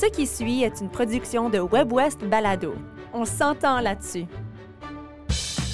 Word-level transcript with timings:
Ce 0.00 0.06
qui 0.06 0.26
suit 0.26 0.62
est 0.62 0.80
une 0.80 0.88
production 0.90 1.48
de 1.50 1.58
WebWest 1.58 2.20
Balado. 2.24 2.74
On 3.12 3.24
s'entend 3.24 3.80
là-dessus. 3.80 4.26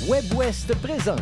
WebWest 0.09 0.75
présente 0.81 1.21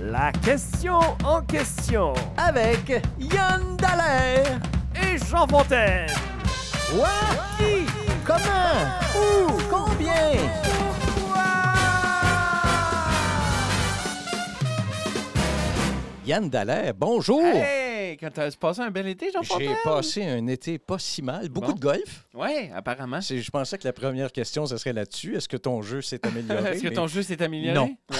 La 0.00 0.30
question 0.44 1.00
en 1.24 1.42
question 1.42 2.12
avec 2.36 3.02
Yann 3.18 3.76
Dallaire. 3.78 4.60
et 4.94 5.18
Jean 5.18 5.46
Fontaine. 5.48 6.06
Quoi? 6.94 7.08
Qui? 7.58 7.86
Comment? 8.24 8.86
Où? 9.16 9.50
Combien? 9.68 10.38
Yann 16.26 16.48
Dallaire, 16.50 16.92
bonjour! 16.94 17.40
Hey, 17.42 17.87
quand 18.16 18.30
t'as 18.32 18.50
passé 18.52 18.80
un 18.80 18.90
bel 18.90 19.06
été, 19.08 19.30
Jean 19.32 19.42
J'ai 19.58 19.68
passé 19.84 20.24
un 20.24 20.46
été 20.46 20.78
pas 20.78 20.98
si 20.98 21.22
mal. 21.22 21.48
Beaucoup 21.48 21.68
Bon. 21.68 21.74
de 21.74 21.80
golf. 21.80 22.26
Ouais, 22.34 22.70
apparemment. 22.74 23.20
Je 23.20 23.50
pensais 23.50 23.76
que 23.78 23.84
la 23.84 23.92
première 23.92 24.32
question, 24.32 24.66
ce 24.66 24.76
serait 24.76 24.92
là-dessus. 24.92 25.36
Est-ce 25.36 25.48
que 25.48 25.56
ton 25.56 25.82
jeu 25.82 26.00
s'est 26.02 26.24
amélioré? 26.26 26.70
Est-ce 26.72 26.82
que 26.82 26.88
ton 26.94 27.06
jeu 27.06 27.22
s'est 27.22 27.42
amélioré? 27.42 27.74
Non. 27.74 27.96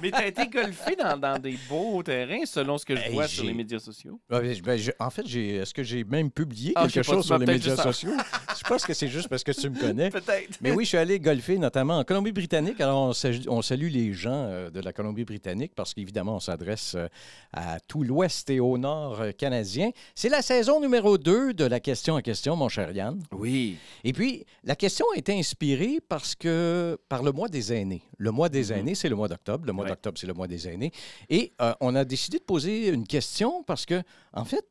Mais 0.00 0.10
t'as 0.10 0.26
été 0.26 0.46
golfé 0.48 0.96
dans, 0.96 1.16
dans 1.16 1.38
des 1.38 1.56
beaux 1.68 2.02
terrains, 2.02 2.44
selon 2.44 2.78
ce 2.78 2.84
que 2.84 2.96
je 2.96 3.02
Hey, 3.02 3.12
vois 3.12 3.28
sur 3.28 3.44
les 3.44 3.52
médias 3.52 3.78
sociaux. 3.78 4.18
Ouais, 4.30 4.60
ben, 4.60 4.76
je- 4.78 4.90
en 4.98 5.10
fait, 5.10 5.22
est-ce 5.26 5.72
que 5.74 5.82
j'ai 5.82 6.02
même 6.04 6.30
publié 6.30 6.72
Ah, 6.74 6.86
quelque 6.88 7.02
chose 7.04 7.24
sur 7.26 7.38
les 7.38 7.46
médias 7.46 7.76
sociaux? 7.76 8.10
je 8.56 8.64
pense 8.64 8.84
que 8.86 8.94
c'est 8.94 9.08
juste 9.08 9.28
parce 9.28 9.44
que 9.44 9.52
tu 9.52 9.68
me 9.70 9.78
connais. 9.78 10.10
Peut-être. 10.10 10.58
Mais 10.60 10.72
oui, 10.72 10.84
je 10.84 10.88
suis 10.90 10.98
allé 10.98 11.20
golfer, 11.20 11.58
notamment 11.58 11.98
en 11.98 12.04
Colombie-Britannique. 12.04 12.80
Alors, 12.80 13.10
on, 13.10 13.12
on 13.48 13.62
salue 13.62 13.88
les 13.90 14.12
gens 14.12 14.46
euh, 14.48 14.70
de 14.70 14.80
la 14.80 14.92
Colombie-Britannique 14.92 15.72
parce 15.76 15.94
qu'évidemment, 15.94 16.36
on 16.36 16.40
s'adresse 16.40 16.94
euh, 16.96 17.06
à 17.52 17.78
tout 17.80 18.02
l'ouest 18.02 18.48
et 18.50 18.60
au 18.60 18.78
nord 18.82 19.20
euh, 19.20 19.32
canadien. 19.32 19.90
C'est 20.14 20.28
la 20.28 20.42
saison 20.42 20.80
numéro 20.80 21.16
2 21.16 21.54
de 21.54 21.64
la 21.64 21.80
question 21.80 22.14
en 22.16 22.20
question, 22.20 22.54
mon 22.56 22.68
cher 22.68 22.92
Yann. 22.92 23.22
Oui. 23.32 23.76
Et 24.04 24.12
puis, 24.12 24.44
la 24.64 24.76
question 24.76 25.06
a 25.14 25.18
été 25.18 25.32
inspirée 25.38 26.00
parce 26.06 26.34
que 26.34 26.98
par 27.08 27.22
le 27.22 27.32
mois 27.32 27.48
des 27.48 27.72
aînés. 27.72 28.02
Le 28.18 28.30
mois 28.30 28.48
des 28.50 28.70
Mhm. 28.70 28.78
aînés, 28.78 28.94
c'est 28.94 29.08
le 29.08 29.16
mois 29.16 29.28
d'octobre. 29.28 29.64
Le 29.66 29.72
mois 29.72 29.84
Ouais. 29.84 29.90
d'octobre, 29.90 30.18
c'est 30.18 30.26
le 30.26 30.34
mois 30.34 30.48
des 30.48 30.68
aînés. 30.68 30.92
Et 31.30 31.52
euh, 31.62 31.72
on 31.80 31.94
a 31.94 32.04
décidé 32.04 32.38
de 32.38 32.44
poser 32.44 32.88
une 32.88 33.06
question 33.06 33.62
parce 33.62 33.86
que, 33.86 34.02
en 34.34 34.44
fait, 34.44 34.66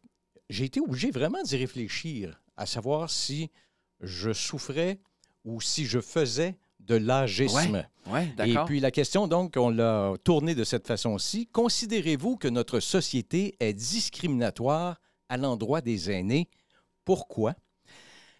j'ai 0.49 0.65
été 0.65 0.79
obligé 0.81 1.09
vraiment 1.11 1.41
d'y 1.41 1.57
réfléchir, 1.57 2.41
à 2.57 2.65
savoir 2.65 3.09
si 3.09 3.49
je 4.01 4.33
souffrais 4.33 4.99
ou 5.45 5.61
si 5.61 5.85
je 5.85 5.99
faisais 5.99 6.55
de 6.87 6.95
l'agisme. 6.95 7.85
Ouais, 8.07 8.33
Et 8.45 8.55
puis 8.65 8.79
la 8.79 8.91
question, 8.91 9.27
donc, 9.27 9.53
on 9.57 9.69
l'a 9.69 10.13
tournée 10.23 10.55
de 10.55 10.63
cette 10.63 10.87
façon-ci. 10.87 11.47
Considérez-vous 11.47 12.35
que 12.37 12.47
notre 12.47 12.79
société 12.79 13.55
est 13.59 13.73
discriminatoire 13.73 14.99
à 15.29 15.37
l'endroit 15.37 15.81
des 15.81 16.11
aînés? 16.11 16.49
Pourquoi? 17.05 17.53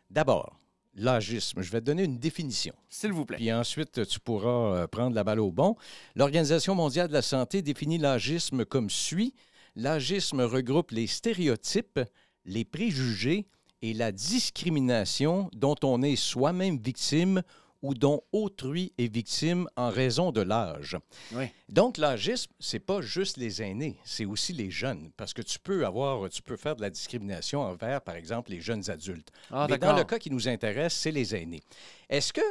D'abord, 0.10 0.60
l'agisme. 0.96 1.62
Je 1.62 1.72
vais 1.72 1.80
te 1.80 1.86
donner 1.86 2.04
une 2.04 2.18
définition. 2.18 2.74
S'il 2.90 3.14
vous 3.14 3.26
plaît. 3.26 3.38
Puis 3.38 3.52
ensuite, 3.54 4.06
tu 4.08 4.20
pourras 4.20 4.76
euh, 4.76 4.88
prendre 4.88 5.16
la 5.16 5.24
balle 5.24 5.40
au 5.40 5.52
bon. 5.52 5.76
L'Organisation 6.16 6.76
mondiale 6.76 7.08
de 7.08 7.14
la 7.14 7.22
santé 7.22 7.62
définit 7.62 7.98
l'agisme 7.98 8.66
comme 8.66 8.90
suit. 8.90 9.34
L'agisme 9.76 10.42
regroupe 10.42 10.92
les 10.92 11.08
stéréotypes, 11.08 12.00
les 12.46 12.66
préjugés 12.66 13.48
et 13.82 13.94
la 13.94 14.12
discrimination 14.12 15.50
dont 15.54 15.76
on 15.84 16.02
est 16.02 16.16
soi-même 16.16 16.78
victime 16.78 17.42
ou 17.82 17.94
dont 17.94 18.22
autrui 18.32 18.94
est 18.98 19.14
victime 19.14 19.68
en 19.76 19.90
raison 19.90 20.32
de 20.32 20.42
l'âge. 20.42 20.98
Oui. 21.34 21.46
Donc, 21.70 21.98
l'agisme, 21.98 22.52
c'est 22.60 22.80
pas 22.80 23.02
juste 23.02 23.38
les 23.38 23.62
aînés, 23.62 23.98
c'est 24.04 24.26
aussi 24.26 24.54
les 24.54 24.70
jeunes, 24.70 25.12
parce 25.18 25.34
que 25.34 25.42
tu 25.42 25.60
peux 25.60 25.86
avoir, 25.86 26.30
tu 26.30 26.42
peux 26.42 26.58
faire 26.58 26.76
de 26.76 26.82
la 26.82 26.90
discrimination 26.90 27.62
envers, 27.62 28.02
par 28.02 28.16
exemple, 28.16 28.52
les 28.52 28.62
jeunes 28.62 28.90
adultes. 28.90 29.32
Ah, 29.52 29.68
Mais 29.70 29.78
dans 29.78 29.96
le 29.96 30.04
cas 30.04 30.20
qui 30.20 30.32
nous 30.32 30.48
intéresse, 30.48 30.94
c'est 30.94 31.12
les 31.12 31.36
aînés. 31.36 31.62
Est-ce 32.10 32.34
que 32.34 32.42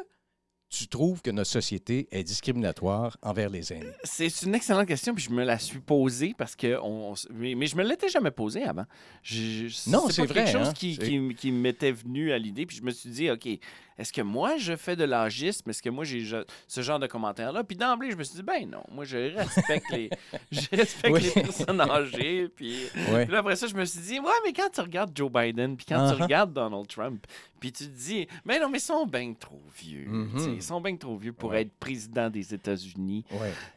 tu 0.70 0.86
trouves 0.86 1.20
que 1.20 1.30
notre 1.32 1.50
société 1.50 2.06
est 2.12 2.22
discriminatoire 2.22 3.16
envers 3.22 3.50
les 3.50 3.72
aînés? 3.72 3.90
C'est 4.04 4.30
une 4.42 4.54
excellente 4.54 4.86
question, 4.86 5.12
puis 5.14 5.24
je 5.24 5.30
me 5.30 5.44
la 5.44 5.58
suis 5.58 5.80
posée 5.80 6.32
parce 6.38 6.54
que. 6.54 6.78
On, 6.82 7.14
mais, 7.32 7.54
mais 7.56 7.66
je 7.66 7.76
me 7.76 7.82
l'étais 7.82 8.08
jamais 8.08 8.30
posée 8.30 8.62
avant. 8.62 8.86
Je- 9.22 9.66
je- 9.68 9.90
Non, 9.90 10.08
c'est 10.08 10.24
vrai, 10.24 10.44
quelque 10.44 10.52
chose 10.58 10.68
hein, 10.68 10.72
qui, 10.72 11.34
qui 11.36 11.50
m'était 11.52 11.92
venu 11.92 12.30
à 12.32 12.38
l'idée, 12.38 12.66
puis 12.66 12.76
je 12.76 12.82
me 12.82 12.90
suis 12.92 13.10
dit, 13.10 13.28
OK, 13.30 13.46
est-ce 13.98 14.12
que 14.14 14.22
moi, 14.22 14.56
je 14.56 14.76
fais 14.76 14.96
de 14.96 15.04
l'agisme? 15.04 15.68
Est-ce 15.68 15.82
que 15.82 15.90
moi, 15.90 16.04
j'ai 16.04 16.24
ce 16.68 16.80
genre 16.80 16.98
de 16.98 17.06
commentaires-là? 17.06 17.64
Puis 17.64 17.76
d'emblée, 17.76 18.10
je 18.12 18.16
me 18.16 18.22
suis 18.22 18.36
dit, 18.36 18.42
ben 18.42 18.66
non, 18.70 18.82
moi, 18.90 19.04
je 19.04 19.36
respecte 19.36 19.84
les, 19.90 20.08
je 20.52 20.60
respecte 20.70 21.12
Oui. 21.12 21.20
les 21.34 21.42
personnes 21.42 21.80
âgées. 21.80 22.48
Puis, 22.48 22.76
Oui. 23.12 23.24
puis 23.24 23.32
là, 23.32 23.40
après 23.40 23.56
ça, 23.56 23.66
je 23.66 23.74
me 23.74 23.84
suis 23.84 24.00
dit, 24.00 24.18
ouais, 24.20 24.30
mais 24.46 24.52
quand 24.52 24.70
tu 24.72 24.80
regardes 24.80 25.10
Joe 25.14 25.30
Biden, 25.30 25.76
puis 25.76 25.84
quand 25.86 26.08
tu 26.12 26.14
Uh-huh. 26.16 26.22
regardes 26.22 26.52
Donald 26.54 26.86
Trump, 26.86 27.26
puis 27.58 27.72
tu 27.72 27.84
te 27.84 27.90
dis, 27.90 28.26
mais 28.46 28.58
non, 28.58 28.70
mais 28.70 28.78
ils 28.78 28.80
sont 28.80 29.04
bien 29.06 29.34
trop 29.34 29.60
vieux. 29.78 30.06
Mhm. 30.08 30.38
sais, 30.38 30.59
Ils 30.60 30.64
sont 30.66 30.80
bien 30.80 30.94
trop 30.96 31.16
vieux 31.16 31.32
pour 31.32 31.50
Ouais. 31.50 31.62
être 31.62 31.72
président 31.80 32.28
des 32.30 32.52
États-Unis. 32.54 33.24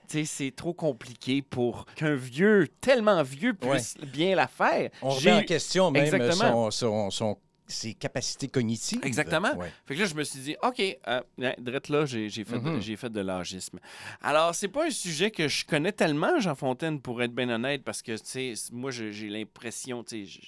Sais, 0.07 0.25
c'est 0.25 0.51
trop 0.55 0.73
compliqué 0.73 1.41
pour 1.41 1.85
qu'un 1.95 2.15
vieux, 2.15 2.67
tellement 2.81 3.23
vieux, 3.23 3.53
puisse 3.53 3.95
bien 4.13 4.35
la 4.35 4.47
faire. 4.47 4.89
On 5.01 5.09
J'ai- 5.11 5.31
remet 5.31 5.41
en 5.41 5.45
question 5.45 5.91
même 5.91 6.31
son, 6.31 6.71
son- 6.71 7.09
son- 7.09 7.37
ses 7.67 7.93
capacités 7.93 8.47
cognitives. 8.47 8.99
Exactement. 9.03 9.55
Ouais. 9.55 9.71
Fait 9.85 9.95
que 9.95 10.01
là, 10.01 10.05
je 10.05 10.15
me 10.15 10.23
suis 10.23 10.39
dit, 10.39 10.55
OK, 10.63 10.81
euh, 11.07 11.21
drette 11.59 11.89
là, 11.89 12.05
j'ai 12.05 12.29
fait, 12.29 12.59
de- 12.59 12.79
j'ai 12.79 12.95
fait 12.95 13.09
de 13.09 13.21
l'agisme. 13.21 13.79
Alors, 14.21 14.53
c'est 14.53 14.67
pas 14.67 14.85
un 14.87 14.89
sujet 14.91 15.31
que 15.31 15.47
je 15.47 15.65
connais 15.65 15.91
tellement, 15.91 16.39
Jean 16.39 16.55
Fontaine, 16.55 16.99
pour 16.99 17.21
être 17.23 17.33
bien 17.33 17.49
honnête, 17.49 17.83
parce 17.83 18.01
que, 18.01 18.11
tu 18.13 18.21
sais, 18.23 18.53
moi, 18.71 18.91
j'ai 18.91 19.29
l'impression, 19.29 20.03
tu 20.03 20.27
sais, 20.27 20.41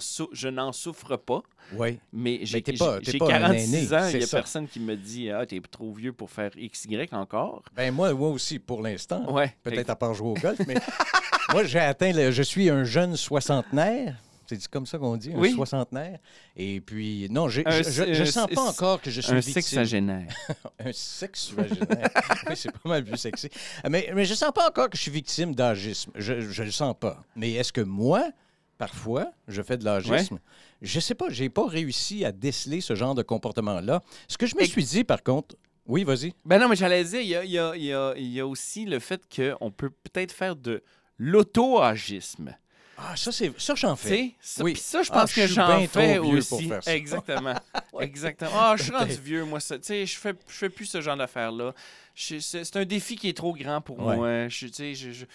sou- 0.00 0.30
je 0.32 0.48
n'en 0.48 0.72
souffre 0.72 1.16
pas, 1.16 1.42
Oui. 1.74 1.98
mais 2.12 2.40
j'ai 2.42 2.60
pas- 2.62 2.98
j'ai- 3.00 3.04
t'es 3.04 3.12
j'ai 3.12 3.18
pas 3.18 3.26
un 3.26 3.28
46 3.28 3.74
aîné, 3.92 3.94
ans, 4.02 4.06
il 4.06 4.10
c'est 4.12 4.20
y 4.20 4.22
a 4.22 4.26
ça. 4.26 4.36
personne 4.38 4.66
qui 4.68 4.80
me 4.80 4.96
dit, 4.96 5.30
ah, 5.30 5.44
t'es 5.46 5.60
trop 5.70 5.92
vieux 5.92 6.12
pour 6.12 6.30
faire 6.30 6.50
XY 6.56 7.08
encore. 7.12 7.62
Ben 7.76 7.92
moi, 7.94 8.12
moi 8.14 8.30
aussi, 8.30 8.58
pour 8.58 8.82
l'instant. 8.82 9.30
Ouais. 9.32 9.54
Peut-être 9.62 9.90
à 9.90 9.96
part 9.96 10.14
jouer 10.14 10.28
au 10.30 10.34
golf, 10.34 10.58
mais 10.66 10.74
moi, 11.52 11.64
j'ai 11.64 11.78
atteint, 11.78 12.12
le- 12.12 12.30
je 12.30 12.42
suis 12.42 12.70
un 12.70 12.84
jeune 12.84 13.16
soixantenaire. 13.16 14.16
C'est 14.48 14.66
comme 14.68 14.86
ça 14.86 14.96
qu'on 14.98 15.16
dit, 15.16 15.32
un 15.34 15.54
soixantenaire? 15.54 16.18
Et 16.56 16.80
puis, 16.80 17.26
non, 17.30 17.48
je 17.48 17.60
je- 17.66 18.14
je 18.14 18.22
un 18.22 18.24
sens 18.24 18.46
pas 18.54 18.62
encore 18.62 19.00
que 19.02 19.10
je 19.10 19.20
suis 19.20 19.30
Un 19.32 19.36
victime. 19.40 19.52
sexagénaire. 19.54 20.28
Un 20.78 20.92
sexuagénaire. 20.92 22.08
oui, 22.48 22.54
c'est 22.56 22.72
pas 22.72 22.88
mal 22.88 23.04
plus 23.04 23.18
sexy. 23.18 23.50
Mais, 23.90 24.10
mais 24.14 24.24
je 24.24 24.32
sens 24.34 24.50
pas 24.54 24.68
encore 24.68 24.88
que 24.88 24.96
je 24.96 25.02
suis 25.02 25.10
victime 25.10 25.54
d'agisme. 25.54 26.10
Je, 26.14 26.40
je 26.40 26.62
le 26.62 26.70
sens 26.70 26.94
pas. 26.98 27.22
Mais 27.36 27.52
est-ce 27.52 27.72
que 27.72 27.80
moi, 27.82 28.30
parfois, 28.78 29.30
je 29.48 29.60
fais 29.60 29.76
de 29.76 29.84
l'agisme? 29.84 30.38
Je 30.80 31.00
sais 31.00 31.14
pas. 31.14 31.28
J'ai 31.28 31.48
pas 31.50 31.66
réussi 31.66 32.24
à 32.24 32.32
déceler 32.32 32.80
ce 32.80 32.94
genre 32.94 33.14
de 33.14 33.22
comportement-là. 33.22 34.00
Ce 34.28 34.38
que 34.38 34.46
je 34.46 34.56
me 34.56 34.62
Et- 34.62 34.66
suis 34.66 34.84
dit, 34.84 35.04
par 35.04 35.22
contre... 35.22 35.56
Oui, 35.86 36.04
vas-y. 36.04 36.34
Ben 36.44 36.58
non, 36.58 36.68
mais 36.68 36.76
j'allais 36.76 37.02
dire, 37.04 37.20
il 37.22 37.28
y 37.28 37.34
a, 37.36 37.44
il 37.44 37.50
y 37.50 37.58
a- 37.58 37.72
il 37.74 37.82
y 37.84 37.92
a- 37.94 38.14
il 38.16 38.28
y 38.28 38.40
a 38.40 38.46
aussi 38.46 38.84
le 38.84 38.98
fait 38.98 39.22
qu'on 39.34 39.70
peut 39.70 39.88
peut-être 39.90 40.32
faire 40.32 40.54
de 40.54 40.82
l'auto-agisme. 41.16 42.54
Ah, 43.00 43.14
ça, 43.16 43.30
c'est 43.30 43.52
ça, 43.60 43.74
j'en 43.76 43.94
fais. 43.94 44.34
ça, 44.40 44.64
Oui. 44.64 44.74
ça, 44.76 45.02
je 45.02 45.10
Ah, 45.12 45.20
pense 45.20 45.32
que 45.32 45.46
j'en 45.46 45.86
fais 45.86 46.18
aussi. 46.18 46.68
Exactement. 46.86 47.54
Exactement. 48.00 48.50
Ah, 48.54 48.74
je 48.76 48.82
suis 48.82 48.92
rendu 48.92 49.14
vieux, 49.22 49.44
moi. 49.44 49.60
Tu 49.60 49.74
sais, 49.82 50.04
je 50.06 50.16
fais, 50.18 50.34
je 50.48 50.54
fais 50.54 50.68
plus 50.68 50.86
ce 50.86 51.00
genre 51.00 51.16
d'affaires-là. 51.16 51.72
C'est 52.14 52.76
un 52.76 52.84
défi 52.84 53.16
qui 53.16 53.28
est 53.28 53.36
trop 53.36 53.52
grand 53.54 53.80
pour 53.80 53.98
Ouais. 54.00 54.16
moi. 54.16 54.48
Je, 54.48 54.66
tu 54.66 54.72
sais, 54.72 54.94
je- 54.94 55.12
je- 55.12 55.24
tu 55.24 55.30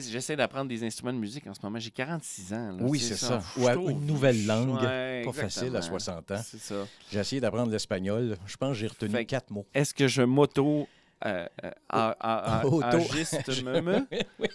J'essaie 0.10 0.34
d'apprendre 0.34 0.68
des 0.68 0.82
instruments 0.82 1.12
de 1.12 1.18
musique 1.18 1.46
en 1.46 1.54
ce 1.54 1.60
moment. 1.62 1.78
J'ai 1.78 1.90
46 1.90 2.52
ans. 2.52 2.72
là. 2.72 2.78
Oui, 2.80 2.98
c'est 2.98 3.14
ça. 3.16 3.40
je 3.56 3.62
Ou 3.62 3.68
à- 3.68 3.74
trouve- 3.74 3.90
une 3.90 4.06
nouvelle 4.06 4.44
langue. 4.46 4.80
Ouais, 4.82 5.22
Pas 5.24 5.32
facile 5.32 5.64
à 5.64 5.66
exactement. 5.66 5.98
60 5.98 6.30
ans. 6.32 6.42
C'est 6.44 6.58
ça. 6.60 6.74
J'ai 7.12 7.18
essayé 7.20 7.40
d'apprendre 7.40 7.70
l'espagnol. 7.70 8.36
Je 8.46 8.56
pense 8.56 8.70
que 8.72 8.78
j'ai 8.78 8.86
retenu 8.88 9.10
Fait 9.12 9.24
quatre 9.26 9.50
mots. 9.50 9.66
Est-ce 9.74 9.92
que 9.94 10.08
je 10.08 10.22
m'auto... 10.22 10.88
Euh, 11.26 11.46
euh, 11.64 11.70
me- 13.64 13.80
me? 13.80 14.06
oui, 14.38 14.48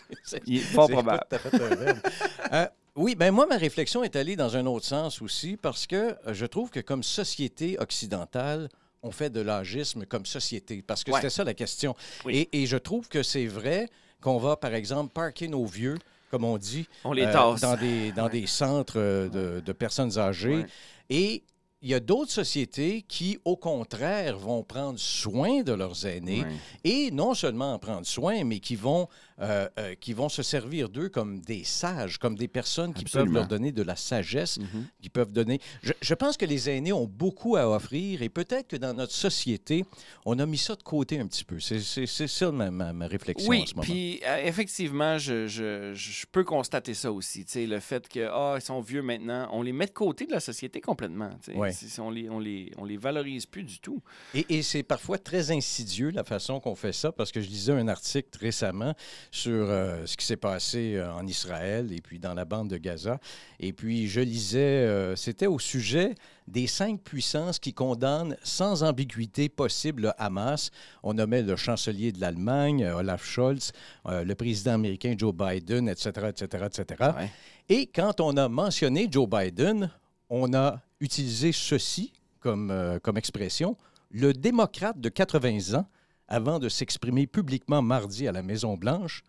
Il 0.45 0.57
est 0.57 0.59
fort 0.61 0.87
c'est 0.87 0.93
probable. 0.93 1.19
pas 1.29 1.37
tout 1.39 1.47
à 1.47 1.49
fait 1.49 1.61
un 1.63 1.75
verbe. 1.75 1.99
Euh, 2.53 2.67
oui, 2.95 3.15
ben 3.15 3.31
moi, 3.31 3.47
ma 3.47 3.57
réflexion 3.57 4.03
est 4.03 4.15
allée 4.15 4.35
dans 4.35 4.55
un 4.55 4.65
autre 4.67 4.85
sens 4.85 5.21
aussi 5.21 5.57
parce 5.57 5.87
que 5.87 5.95
euh, 6.27 6.33
je 6.33 6.45
trouve 6.45 6.69
que 6.69 6.79
comme 6.79 7.01
société 7.03 7.77
occidentale, 7.79 8.69
on 9.01 9.11
fait 9.11 9.29
de 9.29 9.41
l'agisme 9.41 10.05
comme 10.05 10.25
société. 10.25 10.81
Parce 10.81 11.03
que 11.03 11.11
Ouais. 11.11 11.17
c'était 11.17 11.29
ça 11.31 11.43
la 11.43 11.53
question. 11.53 11.95
Oui. 12.25 12.47
Et, 12.51 12.61
et 12.63 12.65
je 12.67 12.77
trouve 12.77 13.07
que 13.09 13.23
c'est 13.23 13.47
vrai 13.47 13.89
qu'on 14.21 14.37
va, 14.37 14.55
par 14.55 14.73
exemple, 14.73 15.11
parquer 15.11 15.47
nos 15.47 15.65
vieux, 15.65 15.97
comme 16.31 16.43
on 16.45 16.57
dit, 16.57 16.87
On 17.03 17.11
les 17.13 17.25
euh, 17.25 17.33
tasse. 17.33 17.61
dans, 17.61 17.75
des, 17.75 18.11
dans 18.11 18.25
Ouais. 18.25 18.29
des 18.41 18.47
centres 18.47 18.93
euh, 18.99 19.27
de, 19.27 19.59
de 19.59 19.71
personnes 19.73 20.17
âgées. 20.19 20.57
Ouais. 20.57 20.65
Et 21.09 21.43
il 21.83 21.89
y 21.89 21.93
a 21.93 21.99
d'autres 21.99 22.31
sociétés 22.31 23.03
qui, 23.05 23.37
au 23.43 23.57
contraire, 23.57 24.37
vont 24.37 24.63
prendre 24.63 24.97
soin 24.97 25.63
de 25.63 25.73
leurs 25.73 26.05
aînés 26.05 26.43
et 26.85 27.11
non 27.11 27.33
seulement 27.33 27.73
en 27.73 27.79
prendre 27.79 28.07
soin, 28.07 28.45
mais 28.45 28.59
qui 28.59 28.77
vont 28.77 29.09
euh, 29.41 29.67
euh, 29.79 29.95
qui 29.95 30.13
vont 30.13 30.29
se 30.29 30.43
servir 30.43 30.89
d'eux 30.89 31.09
comme 31.09 31.39
des 31.41 31.63
sages, 31.63 32.17
comme 32.17 32.35
des 32.35 32.47
personnes 32.47 32.93
qui 32.93 33.05
peuvent 33.05 33.31
leur 33.31 33.47
donner 33.47 33.71
de 33.71 33.81
la 33.83 33.95
sagesse, 33.95 34.59
Mhm. 34.59 34.85
qui 35.01 35.09
peuvent 35.09 35.31
donner. 35.31 35.59
Je, 35.81 35.93
je 36.01 36.13
pense 36.13 36.37
que 36.37 36.45
les 36.45 36.69
aînés 36.69 36.93
ont 36.93 37.07
beaucoup 37.07 37.55
à 37.55 37.67
offrir 37.69 38.21
et 38.21 38.29
peut-être 38.29 38.67
que 38.69 38.75
dans 38.77 38.93
notre 38.93 39.13
société, 39.13 39.85
on 40.25 40.37
a 40.39 40.45
mis 40.45 40.57
ça 40.57 40.75
de 40.75 40.83
côté 40.83 41.19
un 41.19 41.27
petit 41.27 41.43
peu. 41.43 41.59
C'est 41.59 41.79
ça 42.27 42.51
ma, 42.51 42.69
ma- 42.71 42.93
ma 42.93 43.07
réflexion 43.07 43.49
Oui, 43.49 43.61
en 43.61 43.65
ce 43.65 43.73
moment. 43.75 43.83
puis 43.83 44.21
euh, 44.25 44.37
effectivement, 44.45 45.17
je, 45.17 45.47
je- 45.47 45.93
je 45.93 46.25
peux 46.31 46.43
constater 46.43 46.93
ça 46.93 47.11
aussi. 47.11 47.45
Le 47.55 47.79
fait 47.79 48.07
que, 48.07 48.27
ah, 48.31 48.55
ils 48.57 48.61
sont 48.61 48.81
vieux 48.81 49.01
maintenant, 49.01 49.49
on 49.51 49.61
les 49.61 49.73
met 49.73 49.85
de 49.87 49.91
côté 49.91 50.25
de 50.25 50.31
la 50.31 50.39
société 50.39 50.79
complètement. 50.81 51.31
Ouais. 51.55 51.71
On 51.99 52.09
les, 52.09 52.29
on, 52.29 52.39
les, 52.39 52.71
on 52.77 52.85
les 52.85 52.97
valorise 52.97 53.45
plus 53.45 53.63
du 53.63 53.79
tout. 53.79 54.01
Et, 54.33 54.45
et 54.57 54.61
c'est 54.63 54.83
parfois 54.83 55.17
très 55.17 55.51
insidieux 55.51 56.09
la 56.11 56.23
façon 56.23 56.59
qu'on 56.59 56.75
fait 56.75 56.93
ça, 56.93 57.11
parce 57.11 57.31
que 57.31 57.41
je 57.41 57.47
lisais 57.47 57.73
un 57.73 57.87
article 57.87 58.29
récemment 58.39 58.93
sur 59.31 59.69
euh, 59.69 60.05
ce 60.05 60.17
qui 60.17 60.25
s'est 60.25 60.37
passé 60.37 60.95
euh, 60.95 61.13
en 61.13 61.25
Israël 61.27 61.91
et 61.91 62.01
puis 62.01 62.19
dans 62.19 62.33
la 62.33 62.45
bande 62.45 62.69
de 62.69 62.77
Gaza. 62.77 63.19
Et 63.59 63.73
puis 63.73 64.07
je 64.07 64.21
lisais, 64.21 64.59
euh, 64.59 65.15
c'était 65.15 65.47
au 65.47 65.59
sujet 65.59 66.15
des 66.47 66.67
cinq 66.67 67.01
puissances 67.01 67.59
qui 67.59 67.73
condamnent 67.73 68.35
sans 68.43 68.83
ambiguïté 68.83 69.49
possible 69.49 70.03
le 70.03 70.11
Hamas. 70.17 70.71
On 71.01 71.13
nommait 71.13 71.41
le 71.41 71.55
chancelier 71.55 72.11
de 72.11 72.19
l'Allemagne, 72.19 72.85
Olaf 72.85 73.23
Scholz, 73.23 73.71
le 74.05 74.33
président 74.33 74.73
américain 74.73 75.15
Joe 75.17 75.33
Biden, 75.33 75.87
etc., 75.87 76.11
etc., 76.29 76.65
etc. 76.65 77.11
Ouais. 77.17 77.31
Et 77.69 77.85
quand 77.85 78.19
on 78.19 78.35
a 78.35 78.49
mentionné 78.49 79.07
Joe 79.09 79.29
Biden, 79.29 79.89
on 80.29 80.53
a 80.53 80.81
utilisé 80.99 81.53
ceci 81.53 82.11
comme, 82.41 82.99
comme 83.01 83.15
expression. 83.15 83.77
Le 84.11 84.33
démocrate 84.33 84.99
de 84.99 85.07
80 85.07 85.75
ans, 85.75 85.87
avant 86.27 86.59
de 86.59 86.69
s'exprimer 86.69 87.27
publiquement 87.27 87.81
mardi 87.81 88.27
à 88.27 88.31
la 88.31 88.41
Maison-Blanche, 88.41 89.23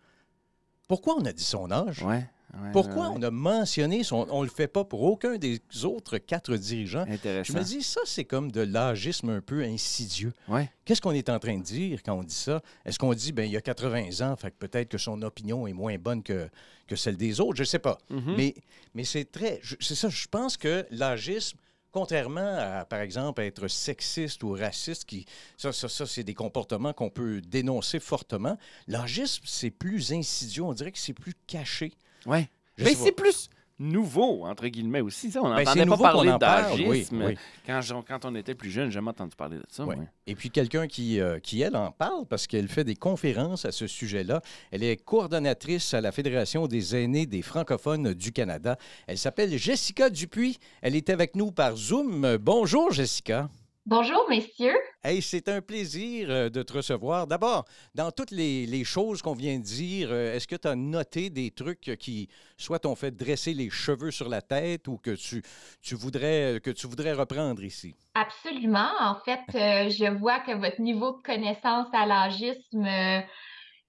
pourquoi 0.87 1.15
on 1.17 1.25
a 1.25 1.33
dit 1.33 1.43
son 1.43 1.71
âge? 1.71 2.03
Ouais. 2.03 2.27
ouais, 2.53 2.71
Pourquoi 2.71 3.09
ouais, 3.09 3.15
on 3.17 3.21
a 3.23 3.31
mentionné 3.31 4.03
son... 4.03 4.27
On 4.29 4.41
ne 4.41 4.45
le 4.45 4.51
fait 4.51 4.67
pas 4.67 4.83
pour 4.83 5.01
aucun 5.03 5.37
des 5.37 5.59
autres 5.83 6.19
quatre 6.19 6.55
dirigeants? 6.57 7.05
Je 7.07 7.53
me 7.53 7.63
dis, 7.63 7.81
ça, 7.81 8.01
c'est 8.05 8.25
comme 8.25 8.51
de 8.51 8.61
l'agisme 8.61 9.29
un 9.29 9.41
peu 9.41 9.63
insidieux. 9.63 10.33
Ouais. 10.47 10.69
Qu'est-ce 10.85 11.01
qu'on 11.01 11.11
est 11.11 11.29
en 11.29 11.39
train 11.39 11.57
de 11.57 11.63
dire 11.63 12.01
quand 12.03 12.13
on 12.13 12.23
dit 12.23 12.35
ça? 12.35 12.61
Est-ce 12.85 12.99
qu'on 12.99 13.13
dit, 13.13 13.31
ben 13.31 13.43
il 13.43 13.51
y 13.51 13.57
a 13.57 13.61
80 13.61 14.21
ans, 14.21 14.35
fait 14.35 14.51
que 14.51 14.57
peut-être 14.57 14.89
que 14.89 14.99
son 14.99 15.21
opinion 15.23 15.65
est 15.65 15.73
moins 15.73 15.97
bonne 15.97 16.21
que, 16.21 16.47
que 16.87 16.95
celle 16.95 17.17
des 17.17 17.39
autres? 17.41 17.55
Je 17.57 17.63
ne 17.63 17.67
sais 17.67 17.79
pas. 17.79 17.97
Mhm. 18.11 18.35
Mais, 18.37 18.55
mais 18.93 19.03
c'est 19.03 19.25
très. 19.25 19.59
C'est 19.79 19.95
ça, 19.95 20.09
je 20.09 20.27
pense 20.27 20.55
que 20.55 20.85
l'agisme, 20.91 21.57
contrairement 21.95 22.57
à, 22.57 22.83
par 22.83 22.99
exemple, 22.99 23.41
être 23.41 23.69
sexiste 23.69 24.43
ou 24.43 24.51
raciste, 24.51 25.05
qui, 25.05 25.25
ça, 25.55 25.71
ça, 25.71 25.87
ça 25.87 26.05
c'est 26.05 26.25
des 26.25 26.33
comportements 26.33 26.91
qu'on 26.91 27.09
peut 27.09 27.39
dénoncer 27.39 28.01
fortement, 28.01 28.57
l'agisme, 28.89 29.43
c'est 29.45 29.71
plus 29.71 30.11
insidieux. 30.11 30.63
On 30.63 30.73
dirait 30.73 30.91
que 30.91 30.99
c'est 30.99 31.13
plus 31.13 31.35
caché. 31.47 31.93
Ouais. 32.25 32.49
Je 32.77 32.83
Mais 32.83 32.95
c'est 32.95 33.13
plus 33.13 33.49
nouveau, 33.79 34.45
entre 34.45 34.67
guillemets 34.67 35.01
aussi. 35.01 35.31
Ça, 35.31 35.41
on 35.41 35.49
Ben, 35.49 35.57
n'entendait 35.63 35.81
c'est 35.83 35.89
pas 35.89 35.97
parler 35.97 36.31
oui, 36.31 36.39
d'agisme. 36.39 37.23
oui. 37.25 37.35
Quand, 37.65 37.79
quand 38.07 38.25
on 38.25 38.35
était 38.35 38.55
plus 38.55 38.69
jeune, 38.69 38.85
j'ai 38.87 38.93
jamais 38.95 39.09
entendu 39.09 39.35
parler 39.35 39.57
de 39.57 39.65
ça. 39.69 39.85
Et 40.27 40.35
puis 40.35 40.49
quelqu'un 40.49 40.87
qui, 40.87 41.19
euh, 41.19 41.39
qui, 41.39 41.61
elle, 41.61 41.75
en 41.75 41.91
parle 41.91 42.25
parce 42.25 42.47
qu'elle 42.47 42.67
fait 42.67 42.83
des 42.83 42.95
conférences 42.95 43.65
à 43.65 43.71
ce 43.71 43.87
sujet-là. 43.87 44.41
Elle 44.71 44.83
est 44.83 44.97
coordonnatrice 44.97 45.93
à 45.93 46.01
la 46.01 46.11
Fédération 46.11 46.67
des 46.67 46.95
aînés 46.95 47.25
des 47.25 47.41
francophones 47.41 48.13
du 48.13 48.31
Canada. 48.31 48.77
Elle 49.07 49.17
s'appelle 49.17 49.57
Jessica 49.57 50.09
Dupuis. 50.09 50.57
Elle 50.81 50.95
est 50.95 51.09
avec 51.09 51.35
nous 51.35 51.51
par 51.51 51.75
Zoom. 51.75 52.37
Bonjour, 52.37 52.91
Jessica. 52.91 53.49
Bonjour, 53.87 54.27
messieurs. 54.27 54.79
Hey, 55.03 55.21
c'est 55.21 55.47
un 55.47 55.61
plaisir 55.61 56.31
euh, 56.31 56.49
de 56.49 56.63
te 56.63 56.73
recevoir. 56.73 57.27
D'abord, 57.27 57.65
dans 57.93 58.09
toutes 58.11 58.31
les, 58.31 58.65
les 58.65 58.83
choses 58.83 59.21
qu'on 59.21 59.35
vient 59.35 59.59
de 59.59 59.63
dire, 59.63 60.07
euh, 60.11 60.33
est-ce 60.33 60.47
que 60.47 60.55
tu 60.55 60.67
as 60.67 60.75
noté 60.75 61.29
des 61.29 61.51
trucs 61.51 61.95
qui, 61.99 62.27
soit 62.57 62.79
t'ont 62.79 62.95
fait 62.95 63.11
dresser 63.11 63.53
les 63.53 63.69
cheveux 63.69 64.09
sur 64.09 64.27
la 64.27 64.41
tête 64.41 64.87
ou 64.87 64.97
que 64.97 65.11
tu, 65.11 65.43
tu, 65.83 65.93
voudrais, 65.93 66.59
que 66.63 66.71
tu 66.71 66.87
voudrais 66.87 67.13
reprendre 67.13 67.63
ici? 67.63 67.93
Absolument. 68.15 68.89
En 68.99 69.17
fait, 69.23 69.43
euh, 69.53 69.89
je 69.91 70.17
vois 70.17 70.39
que 70.39 70.53
votre 70.53 70.81
niveau 70.81 71.17
de 71.17 71.21
connaissance 71.21 71.87
à 71.93 72.07
l'agisme 72.07 72.85
euh, 72.85 73.21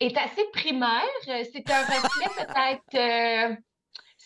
est 0.01 0.17
assez 0.19 0.45
primaire. 0.53 1.03
Euh, 1.29 1.43
C'est 1.55 1.71
un 1.71 1.81
reflet 1.81 2.45
peut-être 2.45 2.95
euh, 2.95 3.57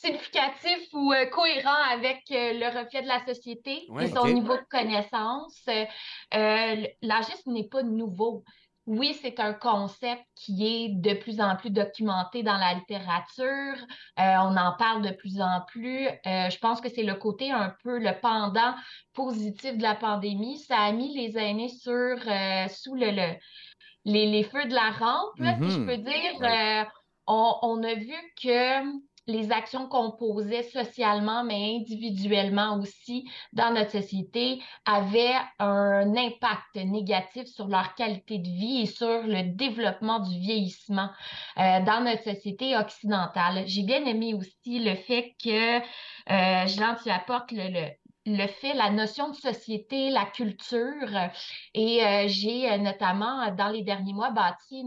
significatif 0.01 0.89
ou 0.93 1.13
euh, 1.13 1.27
cohérent 1.27 1.83
avec 1.91 2.23
euh, 2.31 2.53
le 2.55 2.67
reflet 2.67 3.03
de 3.03 3.09
la 3.09 3.25
société 3.27 3.87
Ouais, 3.89 4.05
et 4.05 4.09
son 4.09 4.29
niveau 4.29 4.57
de 4.57 4.65
connaissance. 4.71 5.63
Euh, 6.35 6.87
l'agisme 7.03 7.53
n'est 7.53 7.69
pas 7.69 7.83
nouveau. 7.83 8.45
Oui, 8.87 9.17
c'est 9.21 9.39
un 9.39 9.53
concept 9.53 10.25
qui 10.35 10.67
est 10.67 10.89
de 10.89 11.15
plus 11.15 11.41
en 11.41 11.55
plus 11.55 11.71
documenté 11.71 12.43
dans 12.43 12.57
la 12.57 12.75
littérature. 12.75 13.77
Euh, 14.19 14.35
on 14.43 14.57
en 14.57 14.75
parle 14.77 15.03
de 15.03 15.11
plus 15.15 15.41
en 15.41 15.61
plus. 15.69 16.09
Je 16.25 16.59
pense 16.59 16.81
que 16.81 16.89
c'est 16.89 17.05
le 17.05 17.15
côté 17.15 17.53
un 17.53 17.73
peu 17.85 17.99
le 17.99 18.19
pendant 18.21 18.75
positif 19.13 19.77
de 19.77 19.83
la 19.83 19.95
pandémie. 19.95 20.59
Ça 20.59 20.79
a 20.79 20.93
mis 20.93 21.15
les 21.15 21.39
aînés 21.39 21.69
sur 21.69 22.17
sous 22.71 22.95
le, 22.95 23.11
le- 23.13 23.37
les, 24.05 24.27
les 24.27 24.45
feux 24.45 24.65
de 24.67 24.75
la 24.75 24.91
rampe, 24.91 25.39
là, 25.39 25.59
si 25.63 25.71
je 25.71 25.81
Mhm. 25.81 25.85
peux 25.85 25.97
dire. 25.99 26.41
Ouais. 26.41 26.89
On, 27.27 27.55
on 27.63 27.83
a 27.85 27.95
vu 27.95 28.15
que 28.43 28.83
les 29.27 29.53
actions 29.53 29.89
qu'on 29.89 30.11
posait 30.13 30.63
socialement, 30.63 31.45
mais 31.45 31.77
individuellement 31.77 32.79
aussi 32.79 33.29
dans 33.53 33.73
notre 33.73 33.91
société, 33.91 34.61
avaient 34.85 35.35
un 35.59 36.17
impact 36.17 36.75
négatif 36.77 37.47
sur 37.47 37.69
leur 37.69 37.95
qualité 37.95 38.39
de 38.39 38.49
vie 38.49 38.83
et 38.83 38.87
sur 38.87 39.23
le 39.23 39.55
développement 39.55 40.21
du 40.21 40.39
vieillissement 40.39 41.11
euh, 41.59 41.81
dans 41.85 42.03
notre 42.05 42.25
société 42.25 42.77
occidentale. 42.77 43.65
J'ai 43.67 43.83
bien 43.83 44.05
aimé 44.05 44.35
aussi 44.35 44.79
le 44.79 44.95
fait 44.95 45.35
que, 45.43 45.79
euh, 45.79 46.67
Jean, 46.67 46.97
tu 47.03 47.11
apportes 47.11 47.53
le, 47.53 47.69
le, 47.69 47.89
le 48.27 48.47
fait, 48.47 48.75
la 48.75 48.91
notion 48.91 49.31
de 49.31 49.35
société, 49.35 50.11
la 50.11 50.27
culture. 50.27 51.31
Et 51.75 52.05
euh, 52.05 52.25
j'ai 52.29 52.71
euh, 52.71 52.79
notamment, 52.79 53.43
euh, 53.43 53.51
dans 53.53 53.69
les 53.69 53.83
derniers 53.83 54.13
mois, 54.13 54.31
bâti 54.31 54.81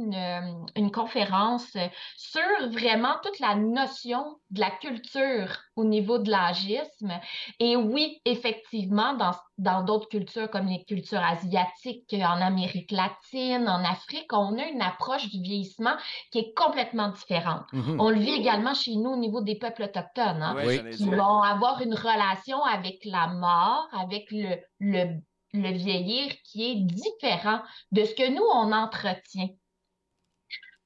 une, 0.75 0.91
conférence 0.91 1.75
sur 2.15 2.69
vraiment 2.69 3.15
toute 3.23 3.39
la 3.39 3.55
notion 3.55 4.37
de 4.51 4.59
la 4.59 4.69
culture 4.69 5.57
au 5.75 5.83
niveau 5.85 6.17
de 6.19 6.29
l'agisme. 6.29 7.13
Et 7.59 7.75
oui, 7.75 8.19
effectivement, 8.25 9.13
dans 9.15 9.31
dans 9.59 9.83
d'autres 9.83 10.07
cultures 10.09 10.49
comme 10.49 10.65
les 10.67 10.83
cultures 10.85 11.21
asiatiques, 11.23 12.13
en 12.13 12.41
Amérique 12.41 12.91
latine, 12.91 13.67
en 13.69 13.83
Afrique, 13.83 14.33
on 14.33 14.57
a 14.57 14.65
une 14.65 14.81
approche 14.81 15.29
du 15.29 15.41
vieillissement 15.41 15.95
qui 16.31 16.39
est 16.39 16.53
complètement 16.55 17.09
différente. 17.09 17.65
Mhm. 17.71 17.99
On 17.99 18.09
le 18.09 18.19
vit 18.19 18.31
également 18.33 18.73
chez 18.73 18.95
nous 18.95 19.11
au 19.11 19.15
niveau 19.17 19.41
des 19.41 19.55
peuples 19.55 19.83
autochtones. 19.83 20.41
hein 20.41 20.55
Oui. 20.65 20.81
qui 20.89 21.05
vont 21.05 21.41
avoir 21.41 21.81
une 21.81 21.93
relation 21.93 22.63
avec 22.63 23.03
la 23.05 23.27
mort, 23.27 23.87
avec 23.91 24.25
le, 24.31 24.57
le, 24.79 25.19
le 25.53 25.71
vieillir 25.71 26.33
qui 26.43 26.71
est 26.71 26.75
différent 26.81 27.61
de 27.91 28.03
ce 28.03 28.13
que 28.15 28.29
nous, 28.31 28.43
on 28.53 28.71
entretient. 28.71 29.49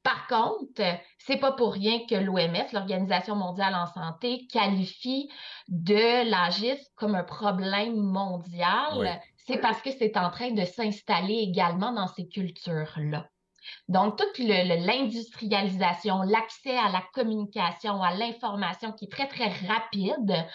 Par 0.07 0.25
contre, 0.27 0.81
c'est 1.17 1.35
pas 1.35 1.51
pour 1.51 1.73
rien 1.73 1.99
que 2.09 2.15
l'OMS, 2.15 2.71
l'Organisation 2.71 3.35
mondiale 3.35 3.75
en 3.75 3.87
santé, 3.87 4.47
qualifie 4.47 5.29
de 5.67 6.29
l'agisme 6.31 6.89
comme 6.95 7.13
un 7.13 7.25
problème 7.25 7.97
mondial. 7.97 8.93
Oui. 8.95 9.07
C'est 9.35 9.57
parce 9.57 9.81
que 9.81 9.91
c'est 9.91 10.15
en 10.15 10.29
train 10.29 10.51
de 10.51 10.63
s'installer 10.63 11.33
également 11.33 11.91
dans 11.91 12.07
ces 12.07 12.25
cultures-là. 12.29 13.27
Donc, 13.87 14.17
toute 14.17 14.37
l'industrialisation, 14.37 16.21
l'accès 16.23 16.77
à 16.77 16.89
la 16.89 17.03
communication, 17.13 18.01
à 18.01 18.13
l'information 18.13 18.91
qui 18.91 19.05
est 19.05 19.11
très, 19.11 19.27
très 19.27 19.49
rapide, 19.67 20.45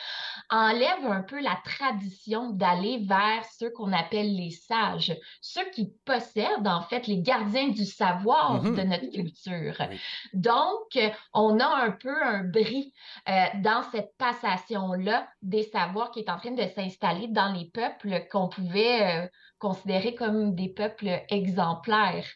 enlève 0.50 1.04
un 1.07 1.23
peu 1.23 1.40
la 1.40 1.59
tradition 1.64 2.50
d'aller 2.50 2.99
vers 3.07 3.45
ceux 3.59 3.71
qu'on 3.71 3.92
appelle 3.92 4.35
les 4.37 4.50
sages, 4.50 5.16
ceux 5.40 5.69
qui 5.71 5.92
possèdent 6.04 6.66
en 6.66 6.83
fait 6.83 7.07
les 7.07 7.21
gardiens 7.23 7.69
du 7.69 7.85
savoir 7.85 8.62
Mhm. 8.62 8.76
de 8.76 8.83
notre 8.83 9.11
culture. 9.11 9.76
Oui. 9.90 10.00
Donc, 10.35 10.99
on 11.35 11.59
a 11.61 11.66
un 11.66 11.90
peu 11.92 12.23
un 12.23 12.45
bris 12.45 12.92
euh, 13.28 13.33
dans 13.62 13.83
cette 13.92 14.16
passation-là 14.19 15.28
des 15.42 15.62
savoirs 15.64 16.11
qui 16.11 16.21
est 16.21 16.31
en 16.31 16.38
train 16.38 16.52
de 16.52 16.66
s'installer 16.75 17.28
dans 17.28 17.52
les 17.52 17.71
peuples 17.71 18.26
qu'on 18.31 18.49
pouvait 18.49 19.25
euh, 19.25 19.28
considérer 19.59 20.14
comme 20.14 20.54
des 20.54 20.69
peuples 20.69 21.23
exemplaires 21.28 22.26